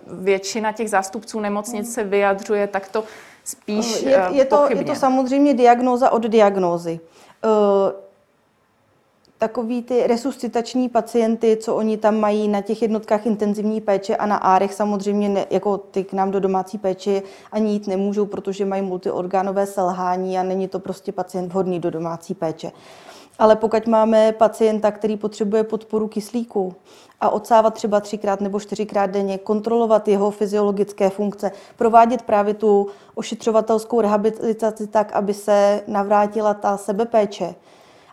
většina 0.06 0.72
těch 0.72 0.90
zástupců 0.90 1.40
nemocnic 1.40 1.86
hmm. 1.86 1.94
se 1.94 2.04
vyjadřuje 2.04 2.66
takto 2.66 3.04
spíš 3.44 4.02
je, 4.02 4.28
je, 4.30 4.44
to, 4.44 4.66
je 4.70 4.84
to 4.84 4.94
samozřejmě 4.94 5.54
diagnóza 5.54 6.10
od 6.10 6.22
diagnózy. 6.22 7.00
Takový 9.38 9.82
ty 9.82 10.06
resuscitační 10.06 10.88
pacienty, 10.88 11.56
co 11.56 11.76
oni 11.76 11.96
tam 11.96 12.20
mají 12.20 12.48
na 12.48 12.60
těch 12.60 12.82
jednotkách 12.82 13.26
intenzivní 13.26 13.80
péče 13.80 14.16
a 14.16 14.26
na 14.26 14.36
árech 14.36 14.74
samozřejmě 14.74 15.28
ne, 15.28 15.46
jako 15.50 15.78
ty 15.78 16.04
k 16.04 16.12
nám 16.12 16.30
do 16.30 16.40
domácí 16.40 16.78
péče 16.78 17.22
ani 17.52 17.72
jít 17.72 17.86
nemůžou, 17.86 18.26
protože 18.26 18.64
mají 18.64 18.82
multiorgánové 18.82 19.66
selhání 19.66 20.38
a 20.38 20.42
není 20.42 20.68
to 20.68 20.78
prostě 20.78 21.12
pacient 21.12 21.48
vhodný 21.48 21.80
do 21.80 21.90
domácí 21.90 22.34
péče. 22.34 22.72
Ale 23.40 23.56
pokud 23.56 23.86
máme 23.86 24.32
pacienta, 24.32 24.90
který 24.90 25.16
potřebuje 25.16 25.64
podporu 25.64 26.08
kyslíku 26.08 26.74
a 27.20 27.30
odsávat 27.30 27.74
třeba 27.74 28.00
třikrát 28.00 28.40
nebo 28.40 28.60
čtyřikrát 28.60 29.06
denně, 29.06 29.38
kontrolovat 29.38 30.08
jeho 30.08 30.30
fyziologické 30.30 31.10
funkce, 31.10 31.52
provádět 31.76 32.22
právě 32.22 32.54
tu 32.54 32.88
ošetřovatelskou 33.14 34.00
rehabilitaci 34.00 34.86
tak, 34.86 35.12
aby 35.12 35.34
se 35.34 35.82
navrátila 35.86 36.54
ta 36.54 36.76
sebepéče, 36.76 37.54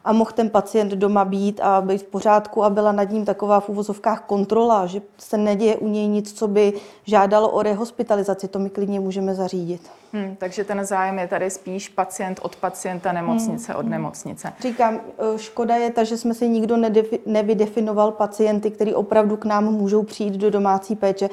a 0.08 0.14
mohl 0.14 0.32
ten 0.32 0.50
pacient 0.50 0.92
doma 0.92 1.26
být 1.26 1.60
a 1.60 1.82
být 1.82 2.02
v 2.02 2.04
pořádku 2.04 2.64
a 2.64 2.70
byla 2.70 2.92
nad 2.92 3.04
ním 3.04 3.26
taková 3.26 3.60
v 3.60 3.70
uvozovkách 3.70 4.22
kontrola, 4.22 4.86
že 4.86 5.02
se 5.18 5.38
neděje 5.38 5.76
u 5.76 5.88
něj 5.88 6.08
nic, 6.08 6.34
co 6.34 6.48
by 6.48 6.74
žádalo 7.06 7.50
o 7.50 7.62
rehospitalizaci. 7.62 8.48
To 8.48 8.60
my 8.60 8.70
klidně 8.70 9.00
můžeme 9.00 9.36
zařídit. 9.36 9.82
Hmm, 10.14 10.36
takže 10.36 10.64
ten 10.64 10.86
zájem 10.86 11.20
je 11.20 11.28
tady 11.28 11.50
spíš 11.50 11.90
pacient 11.90 12.40
od 12.44 12.56
pacienta, 12.56 13.12
nemocnice 13.12 13.72
hmm. 13.72 13.80
od 13.80 13.86
nemocnice. 13.86 14.54
Říkám, 14.62 15.00
e, 15.36 15.38
škoda 15.38 15.76
je 15.76 15.92
ta, 15.92 16.04
že 16.04 16.18
jsme 16.18 16.34
si 16.34 16.50
nikdo 16.50 16.78
nevydefinoval 17.26 18.12
pacienty, 18.12 18.72
který 18.72 18.94
opravdu 18.94 19.38
k 19.38 19.46
nám 19.46 19.74
můžou 19.74 20.04
přijít 20.04 20.34
do 20.34 20.52
domácí 20.52 20.96
péče, 20.96 21.30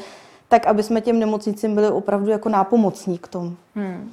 tak 0.54 0.66
aby 0.66 0.82
jsme 0.82 1.00
těm 1.00 1.18
nemocnicím 1.18 1.74
byli 1.74 1.88
opravdu 1.88 2.30
jako 2.30 2.48
nápomocní 2.48 3.18
k 3.18 3.28
tomu. 3.28 3.56
Hmm. 3.74 4.12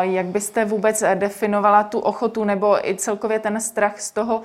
Jak 0.00 0.26
byste 0.26 0.64
vůbec 0.64 1.04
definovala 1.14 1.82
tu 1.82 1.98
ochotu 1.98 2.44
nebo 2.44 2.88
i 2.88 2.96
celkově 2.96 3.38
ten 3.38 3.60
strach 3.60 4.00
z 4.00 4.10
toho 4.10 4.42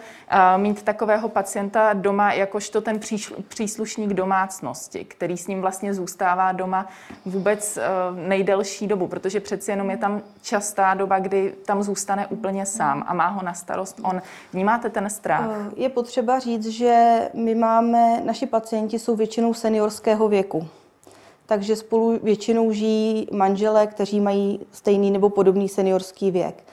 mít 0.58 0.84
takového 0.84 1.29
pacienta 1.29 1.94
doma, 1.94 2.34
jakožto 2.34 2.82
ten 2.82 3.00
příslušník 3.48 4.13
domácnosti, 4.13 5.05
který 5.05 5.38
s 5.38 5.48
ním 5.48 5.62
vlastně 5.62 5.94
zůstává 5.94 6.51
doma 6.51 6.88
vůbec 7.25 7.79
nejdelší 8.27 8.88
dobu, 8.88 9.08
protože 9.08 9.39
přeci 9.39 9.72
jenom 9.72 9.89
je 9.89 9.98
tam 9.98 10.22
častá 10.41 10.94
doba, 10.94 11.20
kdy 11.20 11.53
tam 11.65 11.84
zůstane 11.84 12.27
úplně 12.27 12.65
sám 12.65 13.03
a 13.08 13.13
má 13.13 13.27
ho 13.27 13.44
na 13.44 13.53
starost 13.53 14.00
on. 14.03 14.22
Vnímáte 14.53 14.89
ten 14.89 15.10
strach? 15.10 15.50
Je 15.75 15.89
potřeba 15.89 16.39
říct, 16.39 16.67
že 16.67 17.20
my 17.34 17.55
máme, 17.55 18.22
naši 18.24 18.46
pacienti 18.46 19.00
jsou 19.00 19.15
většinou 19.15 19.53
seniorského 19.53 20.27
věku 20.27 20.67
takže 21.46 21.75
spolu 21.75 22.20
většinou 22.24 22.72
žijí 22.72 23.28
manželé, 23.32 23.88
kteří 23.88 24.20
mají 24.20 24.60
stejný 24.72 25.12
nebo 25.12 25.30
podobný 25.30 25.70
seniorský 25.70 26.32
věk. 26.32 26.64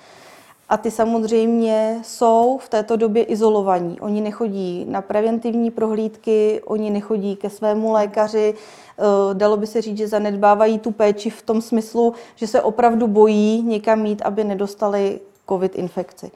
A 0.69 0.77
ty 0.77 0.91
samozřejmě 0.91 2.01
jsou 2.03 2.59
v 2.63 2.69
této 2.69 2.97
době 2.97 3.23
izolovaní. 3.23 4.01
Oni 4.01 4.21
nechodí 4.21 4.85
na 4.89 5.03
preventivní 5.03 5.71
prohlídky, 5.71 6.61
oni 6.65 6.91
nechodí 6.91 7.37
ke 7.37 7.51
svému 7.51 7.93
lékaři. 7.93 8.55
Eh, 8.55 9.03
dalo 9.35 9.57
by 9.57 9.67
se 9.67 9.83
říct, 9.83 9.99
že 9.99 10.09
zanedbávají 10.09 10.79
tu 10.79 10.91
péči 10.91 11.31
v 11.31 11.43
tom 11.43 11.63
smyslu, 11.63 12.15
že 12.37 12.47
se 12.47 12.63
opravdu 12.63 13.07
bojí 13.07 13.63
někam 13.63 14.03
mít, 14.03 14.23
aby 14.23 14.45
nedostali 14.45 15.21
covid 15.49 15.77
infekci. 15.77 16.31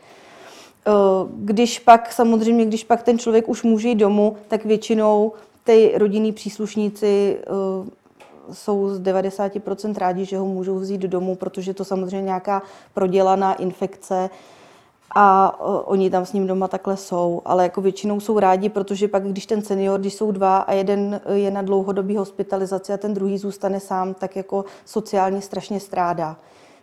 Eh, 0.87 0.91
když 1.29 1.79
pak, 1.79 2.13
samozřejmě, 2.13 2.67
když 2.67 2.85
pak 2.85 3.03
ten 3.03 3.19
člověk 3.19 3.49
už 3.49 3.63
může 3.63 3.89
jít 3.89 3.95
domů, 3.95 4.37
tak 4.49 4.65
většinou 4.65 5.33
ty 5.65 5.93
rodinní 5.95 6.33
příslušníci 6.33 7.39
eh, 7.41 8.06
jsou 8.53 8.89
z 8.89 9.01
90% 9.01 9.99
rádi, 9.99 10.25
že 10.25 10.39
ho 10.39 10.47
můžou 10.47 10.79
vzít 10.79 11.01
domů, 11.01 11.37
protože 11.37 11.75
to 11.75 11.85
samozřejmě 11.85 12.23
nějaká 12.23 12.63
prodělaná 12.95 13.55
infekce 13.55 14.31
a 15.15 15.59
oni 15.87 16.11
tam 16.11 16.27
s 16.27 16.33
ním 16.33 16.47
doma 16.47 16.69
takhle 16.69 16.97
jsou, 16.97 17.43
ale 17.45 17.63
jako 17.63 17.81
většinou 17.81 18.21
jsou 18.21 18.39
rádi, 18.39 18.69
protože 18.69 19.09
pak, 19.09 19.25
když 19.25 19.47
ten 19.47 19.63
senior, 19.63 20.01
když 20.01 20.15
jsou 20.15 20.31
dva 20.31 20.57
a 20.57 20.73
jeden 20.73 21.21
je 21.33 21.51
na 21.51 21.63
dlouhodobý 21.63 22.17
hospitalizaci 22.17 22.93
a 22.93 22.97
ten 22.97 23.15
druhý 23.15 23.39
zůstane 23.39 23.81
sám, 23.81 24.15
tak 24.15 24.37
jako 24.37 24.65
sociálně 24.85 25.41
strašně 25.41 25.81
strádá. 25.81 26.37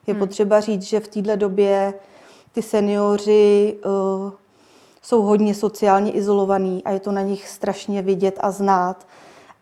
Je 0.08 0.14
hmm. 0.14 0.20
potřeba 0.20 0.60
říct, 0.60 0.84
že 0.84 1.00
v 1.00 1.08
této 1.08 1.36
době 1.36 1.94
ty 2.52 2.62
seniori 2.62 3.76
uh, 3.86 4.32
jsou 5.02 5.22
hodně 5.22 5.56
sociálně 5.56 6.12
izolovaní 6.12 6.84
a 6.84 6.92
je 6.92 7.00
to 7.00 7.12
na 7.12 7.22
nich 7.22 7.48
strašně 7.48 8.02
vidět 8.02 8.40
a 8.42 8.52
znát. 8.52 9.08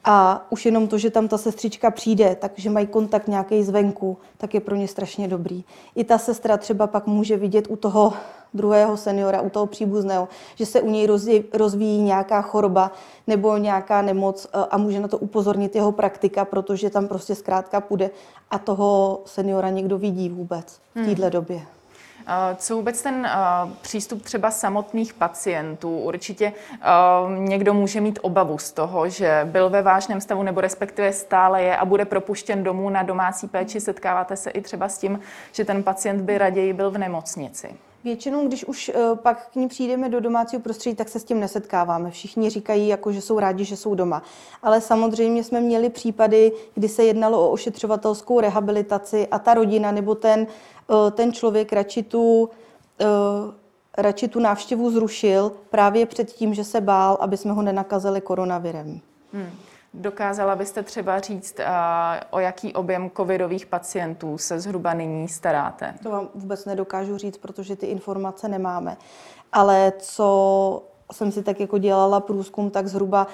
A 0.04 0.46
už 0.50 0.66
jenom 0.66 0.88
to, 0.88 0.98
že 0.98 1.10
tam 1.10 1.28
ta 1.28 1.38
sestřička 1.38 1.92
přijde, 1.92 2.36
takže 2.40 2.70
mají 2.70 2.88
kontakt 2.88 3.28
nějaký 3.28 3.64
zvenku, 3.64 4.18
tak 4.38 4.54
je 4.54 4.60
pro 4.60 4.76
ně 4.76 4.88
strašně 4.88 5.28
dobrý. 5.28 5.64
I 5.96 6.04
ta 6.04 6.18
sestra 6.18 6.58
třeba 6.58 6.88
pak 6.88 7.08
může 7.08 7.38
vidět 7.38 7.68
u 7.70 7.76
toho 7.76 8.14
druhého 8.54 8.98
seniora, 8.98 9.42
u 9.42 9.50
toho 9.50 9.66
příbuzného, 9.66 10.28
že 10.56 10.66
se 10.66 10.82
u 10.82 10.90
něj 10.90 11.08
rozvíjí 11.54 12.02
nějaká 12.02 12.42
choroba 12.42 12.92
nebo 13.28 13.58
nějaká 13.58 14.02
nemoc 14.02 14.46
e, 14.46 14.66
a 14.72 14.78
může 14.78 15.00
na 15.00 15.08
to 15.08 15.18
upozornit 15.18 15.76
jeho 15.76 15.92
praktika, 15.92 16.46
protože 16.46 16.90
tam 16.90 17.08
prostě 17.08 17.36
zkrátka 17.36 17.82
půjde 17.82 18.10
a 18.52 18.60
toho 18.60 19.22
seniora 19.26 19.70
někdo 19.70 19.98
vidí 19.98 20.30
vůbec 20.30 20.80
v 20.96 21.06
této 21.06 21.22
hmm. 21.22 21.32
době. 21.32 21.62
Co 22.56 22.76
vůbec 22.76 23.02
ten 23.02 23.30
přístup 23.82 24.22
třeba 24.22 24.52
samotných 24.52 25.14
pacientů? 25.14 25.98
Určitě 25.98 26.54
někdo 27.38 27.74
může 27.74 28.02
mít 28.02 28.20
obavu 28.22 28.58
z 28.58 28.72
toho, 28.72 29.10
že 29.10 29.48
byl 29.52 29.70
ve 29.70 29.82
vážném 29.82 30.22
stavu 30.22 30.44
nebo 30.44 30.62
respektive 30.62 31.14
stále 31.14 31.64
je 31.64 31.78
a 31.78 31.86
bude 31.86 32.06
propuštěn 32.06 32.64
domů 32.64 32.90
na 32.90 33.04
domácí 33.04 33.48
péči. 33.48 33.82
Setkáváte 33.82 34.36
se 34.36 34.50
i 34.50 34.62
třeba 34.62 34.90
s 34.90 34.98
tím, 34.98 35.20
že 35.52 35.66
ten 35.66 35.84
pacient 35.84 36.22
by 36.22 36.38
raději 36.38 36.74
byl 36.74 36.92
v 36.92 36.98
nemocnici? 36.98 37.76
Většinou, 38.04 38.48
když 38.48 38.66
už 38.66 38.92
pak 39.16 39.48
k 39.52 39.56
ní 39.56 39.68
přijdeme 39.68 40.10
do 40.10 40.20
domácího 40.20 40.62
prostředí, 40.62 40.96
tak 40.96 41.10
se 41.10 41.20
s 41.20 41.24
tím 41.24 41.40
nesetkáváme. 41.40 42.12
Všichni 42.12 42.50
říkají, 42.50 42.88
jako, 42.88 43.12
že 43.12 43.22
jsou 43.22 43.40
rádi, 43.40 43.66
že 43.66 43.78
jsou 43.78 43.96
doma. 43.96 44.24
Ale 44.64 44.82
samozřejmě 44.82 45.44
jsme 45.44 45.62
měli 45.62 45.90
případy, 45.90 46.52
kdy 46.76 46.90
se 46.90 47.04
jednalo 47.04 47.48
o 47.48 47.52
ošetřovatelskou 47.52 48.40
rehabilitaci 48.40 49.28
a 49.28 49.40
ta 49.40 49.54
rodina 49.54 49.92
nebo 49.92 50.16
ten, 50.16 50.48
ten 51.12 51.34
člověk 51.34 51.74
radši 51.74 52.04
tu, 52.04 52.50
e, 53.02 53.06
radši 53.98 54.28
tu 54.28 54.40
návštěvu 54.40 54.92
zrušil 54.92 55.52
právě 55.70 56.06
před 56.06 56.32
tím, 56.32 56.54
že 56.54 56.64
se 56.64 56.82
bál, 56.82 57.18
aby 57.22 57.38
jsme 57.38 57.52
ho 57.52 57.62
nenakazili 57.62 58.22
koronavirem. 58.22 59.00
Hmm. 59.34 59.50
Dokázala 59.94 60.56
byste 60.56 60.84
třeba 60.84 61.20
říct, 61.20 61.60
o 62.30 62.40
jaký 62.40 62.74
objem 62.74 63.12
covidových 63.18 63.66
pacientů 63.66 64.38
se 64.38 64.60
zhruba 64.60 64.94
nyní 64.94 65.28
staráte? 65.28 65.94
To 66.04 66.10
vám 66.10 66.30
vůbec 66.36 66.66
nedokážu 66.66 67.18
říct, 67.18 67.38
protože 67.38 67.76
ty 67.76 67.86
informace 67.86 68.48
nemáme. 68.48 68.98
Ale 69.54 69.94
co 70.00 70.84
jsem 71.12 71.32
si 71.32 71.44
tak 71.44 71.60
jako 71.60 71.78
dělala 71.78 72.20
průzkum, 72.20 72.70
tak 72.70 72.88
zhruba 72.88 73.28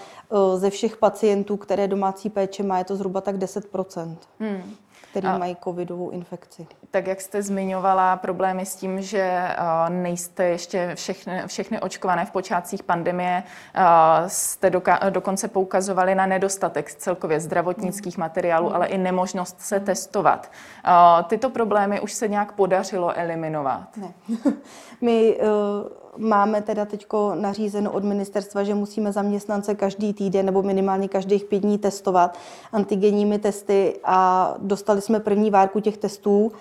ze 0.55 0.69
všech 0.69 0.97
pacientů, 0.97 1.57
které 1.57 1.87
domácí 1.87 2.29
péče 2.29 2.63
má, 2.63 2.77
je 2.77 2.83
to 2.83 2.95
zhruba 2.95 3.21
tak 3.21 3.37
10 3.37 3.65
hmm 4.39 4.75
který 5.11 5.27
a, 5.27 5.37
mají 5.37 5.57
covidovou 5.63 6.09
infekci. 6.09 6.67
Tak 6.91 7.07
jak 7.07 7.21
jste 7.21 7.41
zmiňovala 7.41 8.15
problémy 8.15 8.65
s 8.65 8.75
tím, 8.75 9.01
že 9.01 9.55
uh, 9.59 9.95
nejste 9.95 10.43
ještě 10.43 10.91
všechny, 10.95 11.41
všechny 11.47 11.79
očkované 11.79 12.25
v 12.25 12.31
počátcích 12.31 12.83
pandemie, 12.83 13.43
uh, 13.77 13.83
jste 14.27 14.69
doka- 14.69 15.09
dokonce 15.09 15.47
poukazovali 15.47 16.15
na 16.15 16.25
nedostatek 16.25 16.93
celkově 16.93 17.39
zdravotnických 17.39 18.17
materiálů, 18.17 18.69
mm. 18.69 18.75
ale 18.75 18.87
i 18.87 18.97
nemožnost 18.97 19.61
se 19.61 19.79
mm. 19.79 19.85
testovat. 19.85 20.51
Uh, 20.87 21.27
tyto 21.27 21.49
problémy 21.49 21.99
už 21.99 22.13
se 22.13 22.27
nějak 22.27 22.51
podařilo 22.51 23.17
eliminovat? 23.17 23.97
Ne. 23.97 24.13
My 25.01 25.39
uh, 25.41 26.06
máme 26.17 26.61
teda 26.61 26.85
teď 26.85 27.05
nařízeno 27.35 27.91
od 27.91 28.03
ministerstva, 28.03 28.63
že 28.63 28.75
musíme 28.75 29.11
zaměstnance 29.11 29.75
každý 29.75 30.13
týden 30.13 30.45
nebo 30.45 30.63
minimálně 30.63 31.07
každých 31.07 31.45
pět 31.45 31.59
dní 31.59 31.77
testovat 31.77 32.37
antigenními 32.71 33.39
testy 33.39 33.99
a 34.03 34.53
dostali 34.57 35.01
jsme 35.01 35.19
první 35.19 35.51
várku 35.51 35.79
těch 35.79 35.97
testů, 35.97 36.51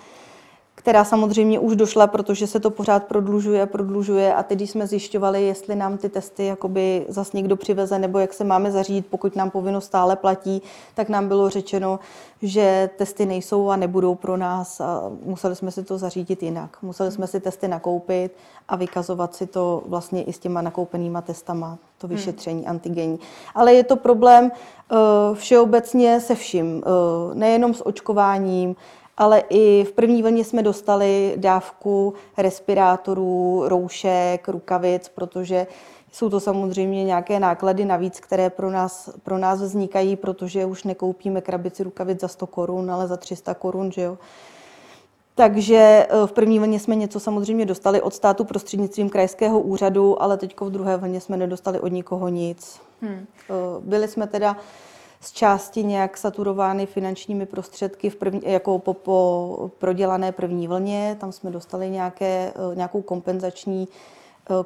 která 0.86 1.04
samozřejmě 1.04 1.58
už 1.58 1.76
došla, 1.76 2.06
protože 2.06 2.46
se 2.46 2.60
to 2.60 2.70
pořád 2.70 3.04
prodlužuje 3.04 3.62
a 3.62 3.66
prodlužuje 3.66 4.34
a 4.34 4.42
teď, 4.42 4.58
když 4.58 4.70
jsme 4.70 4.86
zjišťovali, 4.86 5.42
jestli 5.42 5.76
nám 5.76 5.98
ty 5.98 6.08
testy 6.08 6.46
jakoby 6.46 7.06
zas 7.08 7.32
někdo 7.32 7.56
přiveze 7.56 7.98
nebo 7.98 8.18
jak 8.18 8.32
se 8.32 8.44
máme 8.44 8.72
zařídit, 8.72 9.06
pokud 9.10 9.36
nám 9.36 9.50
povinnost 9.50 9.84
stále 9.84 10.16
platí, 10.16 10.62
tak 10.94 11.08
nám 11.08 11.28
bylo 11.28 11.50
řečeno, 11.50 11.98
že 12.42 12.90
testy 12.96 13.26
nejsou 13.26 13.68
a 13.68 13.76
nebudou 13.76 14.14
pro 14.14 14.36
nás 14.36 14.80
a 14.80 15.02
museli 15.24 15.56
jsme 15.56 15.70
si 15.70 15.84
to 15.84 15.98
zařídit 15.98 16.42
jinak. 16.42 16.76
Museli 16.82 17.12
jsme 17.12 17.26
si 17.26 17.40
testy 17.40 17.68
nakoupit 17.68 18.36
a 18.68 18.76
vykazovat 18.76 19.34
si 19.34 19.46
to 19.46 19.82
vlastně 19.86 20.22
i 20.22 20.32
s 20.32 20.38
těma 20.38 20.62
nakoupenýma 20.62 21.20
testama, 21.20 21.78
to 21.98 22.06
hmm. 22.06 22.16
vyšetření 22.16 22.60
hmm. 22.60 22.70
antigenní. 22.70 23.18
Ale 23.54 23.74
je 23.74 23.84
to 23.84 23.96
problém 23.96 24.44
uh, 24.90 24.98
všeobecně 25.36 26.20
se 26.20 26.34
vším, 26.34 26.76
uh, 26.76 27.34
nejenom 27.34 27.74
s 27.74 27.86
očkováním, 27.86 28.76
ale 29.16 29.42
i 29.48 29.84
v 29.84 29.92
první 29.92 30.22
vlně 30.22 30.44
jsme 30.44 30.62
dostali 30.62 31.34
dávku 31.36 32.14
respirátorů, 32.38 33.62
roušek, 33.66 34.48
rukavic, 34.48 35.08
protože 35.08 35.66
jsou 36.12 36.30
to 36.30 36.40
samozřejmě 36.40 37.04
nějaké 37.04 37.40
náklady 37.40 37.84
navíc, 37.84 38.20
které 38.20 38.50
pro 38.50 38.70
nás, 38.70 39.10
pro 39.22 39.38
nás 39.38 39.60
vznikají, 39.60 40.16
protože 40.16 40.64
už 40.64 40.84
nekoupíme 40.84 41.40
krabici 41.40 41.82
rukavic 41.82 42.20
za 42.20 42.28
100 42.28 42.46
korun, 42.46 42.90
ale 42.90 43.06
za 43.06 43.16
300 43.16 43.54
korun, 43.54 43.92
že 43.92 44.02
jo. 44.02 44.18
Takže 45.34 46.06
eh, 46.08 46.26
v 46.26 46.32
první 46.32 46.58
vlně 46.58 46.80
jsme 46.80 46.96
něco 46.96 47.20
samozřejmě 47.20 47.66
dostali 47.66 48.02
od 48.02 48.14
státu 48.14 48.44
prostřednictvím 48.44 49.10
krajského 49.10 49.60
úřadu, 49.60 50.22
ale 50.22 50.36
teď 50.36 50.60
v 50.60 50.70
druhé 50.70 50.96
vlně 50.96 51.20
jsme 51.20 51.36
nedostali 51.36 51.80
od 51.80 51.88
nikoho 51.88 52.28
nic. 52.28 52.80
Hmm. 53.02 53.26
Eh, 53.50 53.54
byli 53.80 54.08
jsme 54.08 54.26
teda 54.26 54.56
z 55.26 55.32
části 55.32 55.84
nějak 55.84 56.16
saturovány 56.16 56.86
finančními 56.86 57.46
prostředky 57.46 58.10
v 58.10 58.16
první, 58.16 58.40
jako 58.44 58.78
po, 58.78 58.94
po 58.94 59.70
prodělané 59.78 60.32
první 60.32 60.68
vlně. 60.68 61.16
Tam 61.20 61.32
jsme 61.32 61.50
dostali 61.50 61.90
nějaké, 61.90 62.52
eh, 62.72 62.74
nějakou 62.74 63.02
kompenzační 63.02 63.88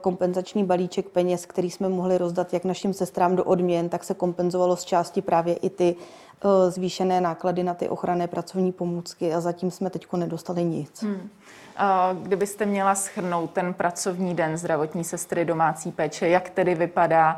kompenzační 0.01 0.65
balíček 0.65 1.09
peněz, 1.09 1.47
který 1.47 1.71
jsme 1.71 1.89
mohli 1.89 2.19
rozdat 2.19 2.53
jak 2.53 2.65
našim 2.65 2.95
sestrám 2.95 3.37
do 3.37 3.45
odměn, 3.45 3.89
tak 3.89 4.05
se 4.05 4.15
kompenzovalo 4.15 4.77
z 4.77 4.85
části 4.85 5.23
právě 5.23 5.55
i 5.55 5.71
ty 5.71 5.97
zvýšené 6.69 7.21
náklady 7.21 7.63
na 7.63 7.75
ty 7.75 7.89
ochranné 7.89 8.27
pracovní 8.27 8.73
pomůcky 8.73 9.35
a 9.35 9.41
zatím 9.41 9.71
jsme 9.71 9.91
teď 9.91 10.07
nedostali 10.13 10.65
nic. 10.65 11.03
Hmm. 11.03 11.29
Kdybyste 12.23 12.67
měla 12.67 12.95
schrnout 12.95 13.51
ten 13.51 13.75
pracovní 13.75 14.35
den 14.35 14.57
zdravotní 14.57 15.05
sestry 15.05 15.45
domácí 15.45 15.93
péče, 15.93 16.29
jak 16.29 16.51
tedy 16.51 16.75
vypadá, 16.75 17.37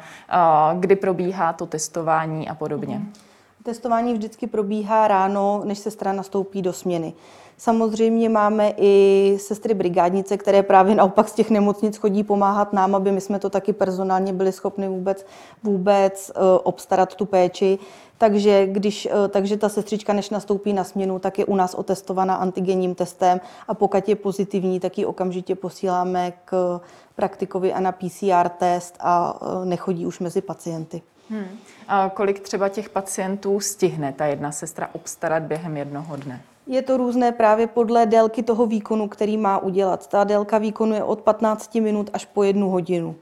kdy 0.78 0.96
probíhá 0.96 1.52
to 1.52 1.66
testování 1.66 2.48
a 2.48 2.54
podobně? 2.54 2.96
Hmm. 2.96 3.12
Testování 3.62 4.14
vždycky 4.14 4.46
probíhá 4.46 5.08
ráno, 5.08 5.62
než 5.64 5.78
sestra 5.78 6.12
nastoupí 6.12 6.62
do 6.62 6.72
směny. 6.72 7.14
Samozřejmě 7.56 8.28
máme 8.28 8.72
i 8.76 9.36
sestry 9.40 9.74
brigádnice, 9.74 10.36
které 10.36 10.62
právě 10.62 10.94
naopak 10.94 11.28
z 11.28 11.32
těch 11.32 11.50
nemocnic 11.50 11.96
chodí 11.96 12.24
pomáhat 12.24 12.72
nám, 12.72 12.94
aby 12.94 13.12
my 13.12 13.20
jsme 13.20 13.38
to 13.38 13.50
taky 13.50 13.72
personálně 13.72 14.32
byli 14.32 14.52
schopni 14.52 14.88
vůbec, 14.88 15.26
vůbec 15.62 16.32
uh, 16.36 16.42
obstarat 16.62 17.14
tu 17.14 17.26
péči. 17.26 17.78
Takže, 18.18 18.66
když, 18.66 19.06
uh, 19.06 19.28
takže 19.28 19.56
ta 19.56 19.68
sestřička, 19.68 20.12
než 20.12 20.30
nastoupí 20.30 20.72
na 20.72 20.84
směnu, 20.84 21.18
tak 21.18 21.38
je 21.38 21.44
u 21.44 21.56
nás 21.56 21.74
otestovaná 21.74 22.34
antigenním 22.34 22.94
testem 22.94 23.40
a 23.68 23.74
pokud 23.74 24.08
je 24.08 24.16
pozitivní, 24.16 24.80
tak 24.80 24.98
ji 24.98 25.06
okamžitě 25.06 25.54
posíláme 25.54 26.32
k 26.44 26.80
praktikovi 27.14 27.72
a 27.72 27.80
na 27.80 27.92
PCR 27.92 28.48
test 28.58 28.96
a 29.00 29.40
uh, 29.42 29.64
nechodí 29.64 30.06
už 30.06 30.18
mezi 30.18 30.40
pacienty. 30.40 31.02
Hmm. 31.30 31.58
A 31.88 32.10
kolik 32.14 32.40
třeba 32.40 32.68
těch 32.68 32.90
pacientů 32.90 33.60
stihne 33.60 34.12
ta 34.12 34.26
jedna 34.26 34.52
sestra 34.52 34.88
obstarat 34.92 35.42
během 35.42 35.76
jednoho 35.76 36.16
dne? 36.16 36.42
Je 36.66 36.82
to 36.82 36.96
různé 36.96 37.32
právě 37.32 37.66
podle 37.66 38.06
délky 38.06 38.42
toho 38.42 38.66
výkonu, 38.66 39.08
který 39.08 39.36
má 39.36 39.58
udělat. 39.58 40.06
Ta 40.06 40.24
délka 40.24 40.58
výkonu 40.58 40.94
je 40.94 41.04
od 41.04 41.20
15 41.20 41.74
minut 41.74 42.10
až 42.12 42.24
po 42.24 42.42
jednu 42.42 42.70
hodinu. 42.70 43.14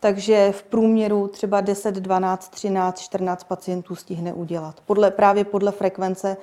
Takže 0.00 0.52
v 0.52 0.62
průměru 0.62 1.28
třeba 1.28 1.60
10, 1.60 1.94
12, 1.94 2.48
13, 2.48 3.00
14 3.00 3.44
pacientů 3.44 3.96
stihne 3.96 4.32
udělat. 4.32 4.80
Podle, 4.86 5.10
právě 5.10 5.44
podle 5.44 5.72
frekvence 5.72 6.36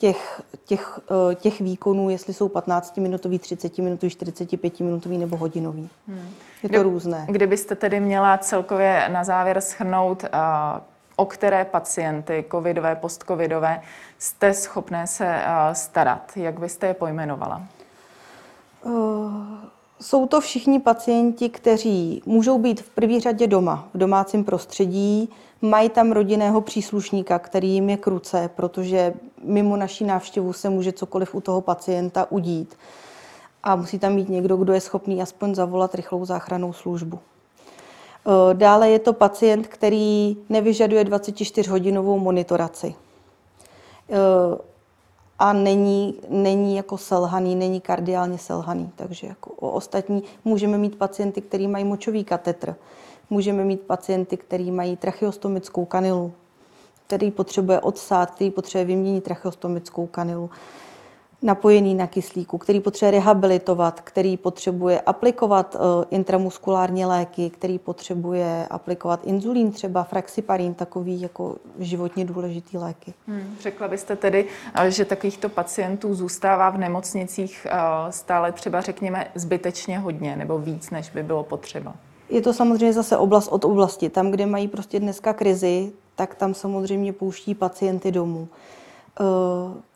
těch, 0.00 0.42
těch, 0.64 1.00
eh, 1.30 1.34
těch 1.34 1.60
výkonů, 1.60 2.10
jestli 2.10 2.34
jsou 2.34 2.48
15-minutový, 2.48 3.38
30-minutový, 3.38 4.10
45-minutový 4.10 5.18
nebo 5.18 5.36
hodinový. 5.36 5.88
Hmm. 6.08 6.28
Je 6.62 6.68
to 6.68 6.74
Kdy, 6.74 6.78
různé. 6.78 7.26
Kdybyste 7.28 7.74
tedy 7.74 8.00
měla 8.00 8.38
celkově 8.38 9.08
na 9.12 9.24
závěr 9.24 9.60
schrnout, 9.60 10.22
uh, 10.22 10.28
o 11.16 11.26
které 11.26 11.64
pacienty 11.64 12.44
covidové, 12.50 12.96
postcovidové 12.96 13.80
jste 14.18 14.54
schopné 14.54 15.06
se 15.06 15.26
uh, 15.26 15.72
starat, 15.72 16.32
jak 16.36 16.60
byste 16.60 16.86
je 16.86 16.94
pojmenovala? 16.94 17.62
Uh... 18.82 19.79
Jsou 20.00 20.26
to 20.26 20.40
všichni 20.40 20.80
pacienti, 20.80 21.48
kteří 21.48 22.22
můžou 22.26 22.58
být 22.58 22.80
v 22.80 22.90
první 22.90 23.20
řadě 23.20 23.46
doma, 23.46 23.88
v 23.94 23.98
domácím 23.98 24.44
prostředí, 24.44 25.28
mají 25.62 25.88
tam 25.88 26.12
rodinného 26.12 26.60
příslušníka, 26.60 27.38
který 27.38 27.68
jim 27.70 27.90
je 27.90 27.96
kruce, 27.96 28.50
protože 28.56 29.14
mimo 29.44 29.76
naší 29.76 30.04
návštěvu 30.04 30.52
se 30.52 30.70
může 30.70 30.92
cokoliv 30.92 31.34
u 31.34 31.40
toho 31.40 31.60
pacienta 31.60 32.26
udít. 32.30 32.74
A 33.62 33.76
musí 33.76 33.98
tam 33.98 34.16
být 34.16 34.28
někdo, 34.28 34.56
kdo 34.56 34.72
je 34.72 34.80
schopný 34.80 35.22
aspoň 35.22 35.54
zavolat 35.54 35.94
rychlou 35.94 36.24
záchranou 36.24 36.72
službu. 36.72 37.18
E, 37.18 38.54
dále 38.54 38.90
je 38.90 38.98
to 38.98 39.12
pacient, 39.12 39.66
který 39.66 40.36
nevyžaduje 40.48 41.04
24-hodinovou 41.04 42.18
monitoraci 42.18 42.86
e, 42.86 42.94
a 45.40 45.52
není, 45.52 46.14
není 46.28 46.76
jako 46.76 46.98
selhaný, 46.98 47.54
není 47.56 47.80
kardiálně 47.80 48.38
selhaný. 48.38 48.90
Takže 48.96 49.26
jako 49.26 49.50
o 49.50 49.70
ostatní 49.70 50.22
můžeme 50.44 50.78
mít 50.78 50.96
pacienty, 50.98 51.40
kteří 51.40 51.68
mají 51.68 51.84
močový 51.84 52.24
katetr, 52.24 52.74
můžeme 53.30 53.64
mít 53.64 53.80
pacienty, 53.80 54.36
kteří 54.36 54.70
mají 54.70 54.96
tracheostomickou 54.96 55.84
kanilu, 55.84 56.32
který 57.06 57.30
potřebuje 57.30 57.80
odsát, 57.80 58.30
který 58.30 58.50
potřebuje 58.50 58.84
vyměnit 58.84 59.24
tracheostomickou 59.24 60.06
kanilu 60.06 60.50
napojený 61.42 61.94
na 61.94 62.06
kyslíku, 62.06 62.58
který 62.58 62.80
potřebuje 62.80 63.10
rehabilitovat, 63.10 64.00
který 64.00 64.36
potřebuje 64.36 65.00
aplikovat 65.00 65.74
uh, 65.74 66.04
intramuskulárně 66.10 67.06
léky, 67.06 67.50
který 67.50 67.78
potřebuje 67.78 68.66
aplikovat 68.70 69.20
inzulín, 69.24 69.72
třeba 69.72 70.04
fraxiparín, 70.04 70.74
takový 70.74 71.20
jako 71.20 71.56
životně 71.78 72.24
důležitý 72.24 72.78
léky. 72.78 73.14
Hmm, 73.26 73.56
řekla 73.60 73.88
byste 73.88 74.16
tedy, 74.16 74.46
eh, 74.74 74.90
že 74.90 75.04
takovýchto 75.04 75.48
pacientů 75.48 76.14
zůstává 76.14 76.70
v 76.70 76.78
nemocnicích 76.78 77.66
uh, 77.70 78.10
stále 78.10 78.52
třeba 78.52 78.80
řekněme 78.80 79.26
zbytečně 79.34 79.98
hodně 79.98 80.36
nebo 80.36 80.58
víc, 80.58 80.90
než 80.90 81.10
by 81.10 81.22
bylo 81.22 81.44
potřeba? 81.44 81.94
Je 82.30 82.40
to 82.40 82.52
samozřejmě 82.52 82.92
zase 82.92 83.16
oblast 83.16 83.48
od 83.48 83.64
oblasti. 83.64 84.08
Tam, 84.08 84.30
kde 84.30 84.46
mají 84.46 84.68
prostě 84.68 85.00
dneska 85.00 85.32
krizi, 85.32 85.92
tak 86.16 86.34
tam 86.34 86.54
samozřejmě 86.54 87.12
pouští 87.12 87.54
pacienty 87.54 88.12
domů. 88.12 88.48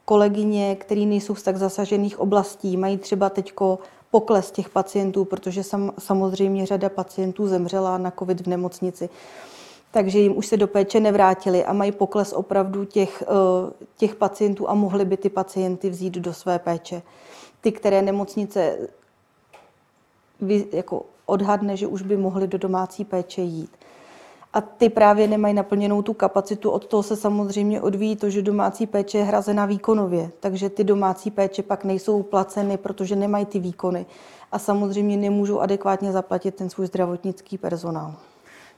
Kolegyně, 0.05 0.77
které 0.77 1.01
nejsou 1.01 1.35
z 1.35 1.43
tak 1.43 1.57
zasažených 1.57 2.21
oblastí, 2.21 2.77
mají 2.77 2.99
třeba 2.99 3.31
teďko 3.31 3.79
pokles 4.11 4.51
těch 4.51 4.69
pacientů, 4.69 5.25
protože 5.25 5.62
sam, 5.62 5.93
samozřejmě 5.99 6.67
řada 6.67 6.88
pacientů 6.88 7.47
zemřela 7.47 7.99
na 7.99 8.11
covid 8.19 8.40
v 8.40 8.47
nemocnici. 8.47 9.09
Takže 9.90 10.19
jim 10.19 10.37
už 10.37 10.47
se 10.47 10.57
do 10.57 10.67
péče 10.67 11.01
nevrátili 11.01 11.64
a 11.64 11.73
mají 11.73 11.93
pokles 11.93 12.33
opravdu 12.33 12.85
těch, 12.85 13.23
eh, 13.23 13.73
těch 13.97 14.14
pacientů 14.14 14.71
a 14.71 14.75
mohli 14.75 15.05
by 15.05 15.17
ty 15.17 15.31
pacienty 15.31 15.90
vzít 15.90 16.14
do 16.14 16.33
své 16.33 16.59
péče. 16.59 17.03
Ty, 17.61 17.73
které 17.73 18.03
nemocnice 18.03 18.79
jako 20.73 21.07
odhadne, 21.27 21.77
že 21.77 21.87
už 21.87 22.03
by 22.03 22.17
mohli 22.17 22.47
do 22.47 22.59
domácí 22.59 23.05
péče 23.05 23.43
jít 23.43 23.71
a 24.55 24.61
ty 24.61 24.88
právě 24.88 25.29
nemají 25.29 25.55
naplněnou 25.55 26.03
tu 26.03 26.14
kapacitu. 26.14 26.71
Od 26.71 26.87
toho 26.87 27.03
se 27.03 27.17
samozřejmě 27.17 27.81
odvíjí 27.81 28.17
to, 28.17 28.31
že 28.31 28.43
domácí 28.43 28.87
péče 28.87 29.19
je 29.19 29.25
hrazena 29.25 29.67
výkonově, 29.67 30.31
takže 30.40 30.71
ty 30.71 30.85
domácí 30.85 31.31
péče 31.31 31.62
pak 31.62 31.85
nejsou 31.85 32.23
placeny, 32.23 32.77
protože 32.77 33.17
nemají 33.17 33.47
ty 33.47 33.59
výkony 33.59 34.07
a 34.53 34.59
samozřejmě 34.59 35.17
nemůžou 35.17 35.61
adekvátně 35.61 36.12
zaplatit 36.12 36.55
ten 36.55 36.71
svůj 36.71 36.87
zdravotnický 36.87 37.59
personál. 37.59 38.14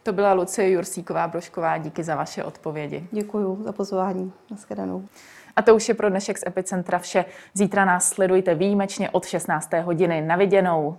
To 0.03 0.12
byla 0.12 0.33
Lucie 0.33 0.71
Jursíková 0.71 1.29
Brošková, 1.29 1.79
díky 1.79 2.05
za 2.05 2.15
vaše 2.17 2.45
odpovědi. 2.45 3.07
Děkuji 3.12 3.59
za 3.65 3.73
pozvání. 3.73 4.33
Naschledanou. 4.51 5.05
A 5.57 5.62
to 5.62 5.77
už 5.77 5.89
je 5.89 5.95
pro 5.95 6.11
dnešek 6.11 6.39
z 6.39 6.47
Epicentra 6.47 6.99
vše. 6.99 7.25
Zítra 7.55 7.85
nás 7.85 8.09
sledujte 8.09 8.55
výjimečně 8.55 9.11
od 9.11 9.27
16. 9.27 9.73
hodiny. 9.73 10.23
Na 10.23 10.37
viděnou. 10.37 10.97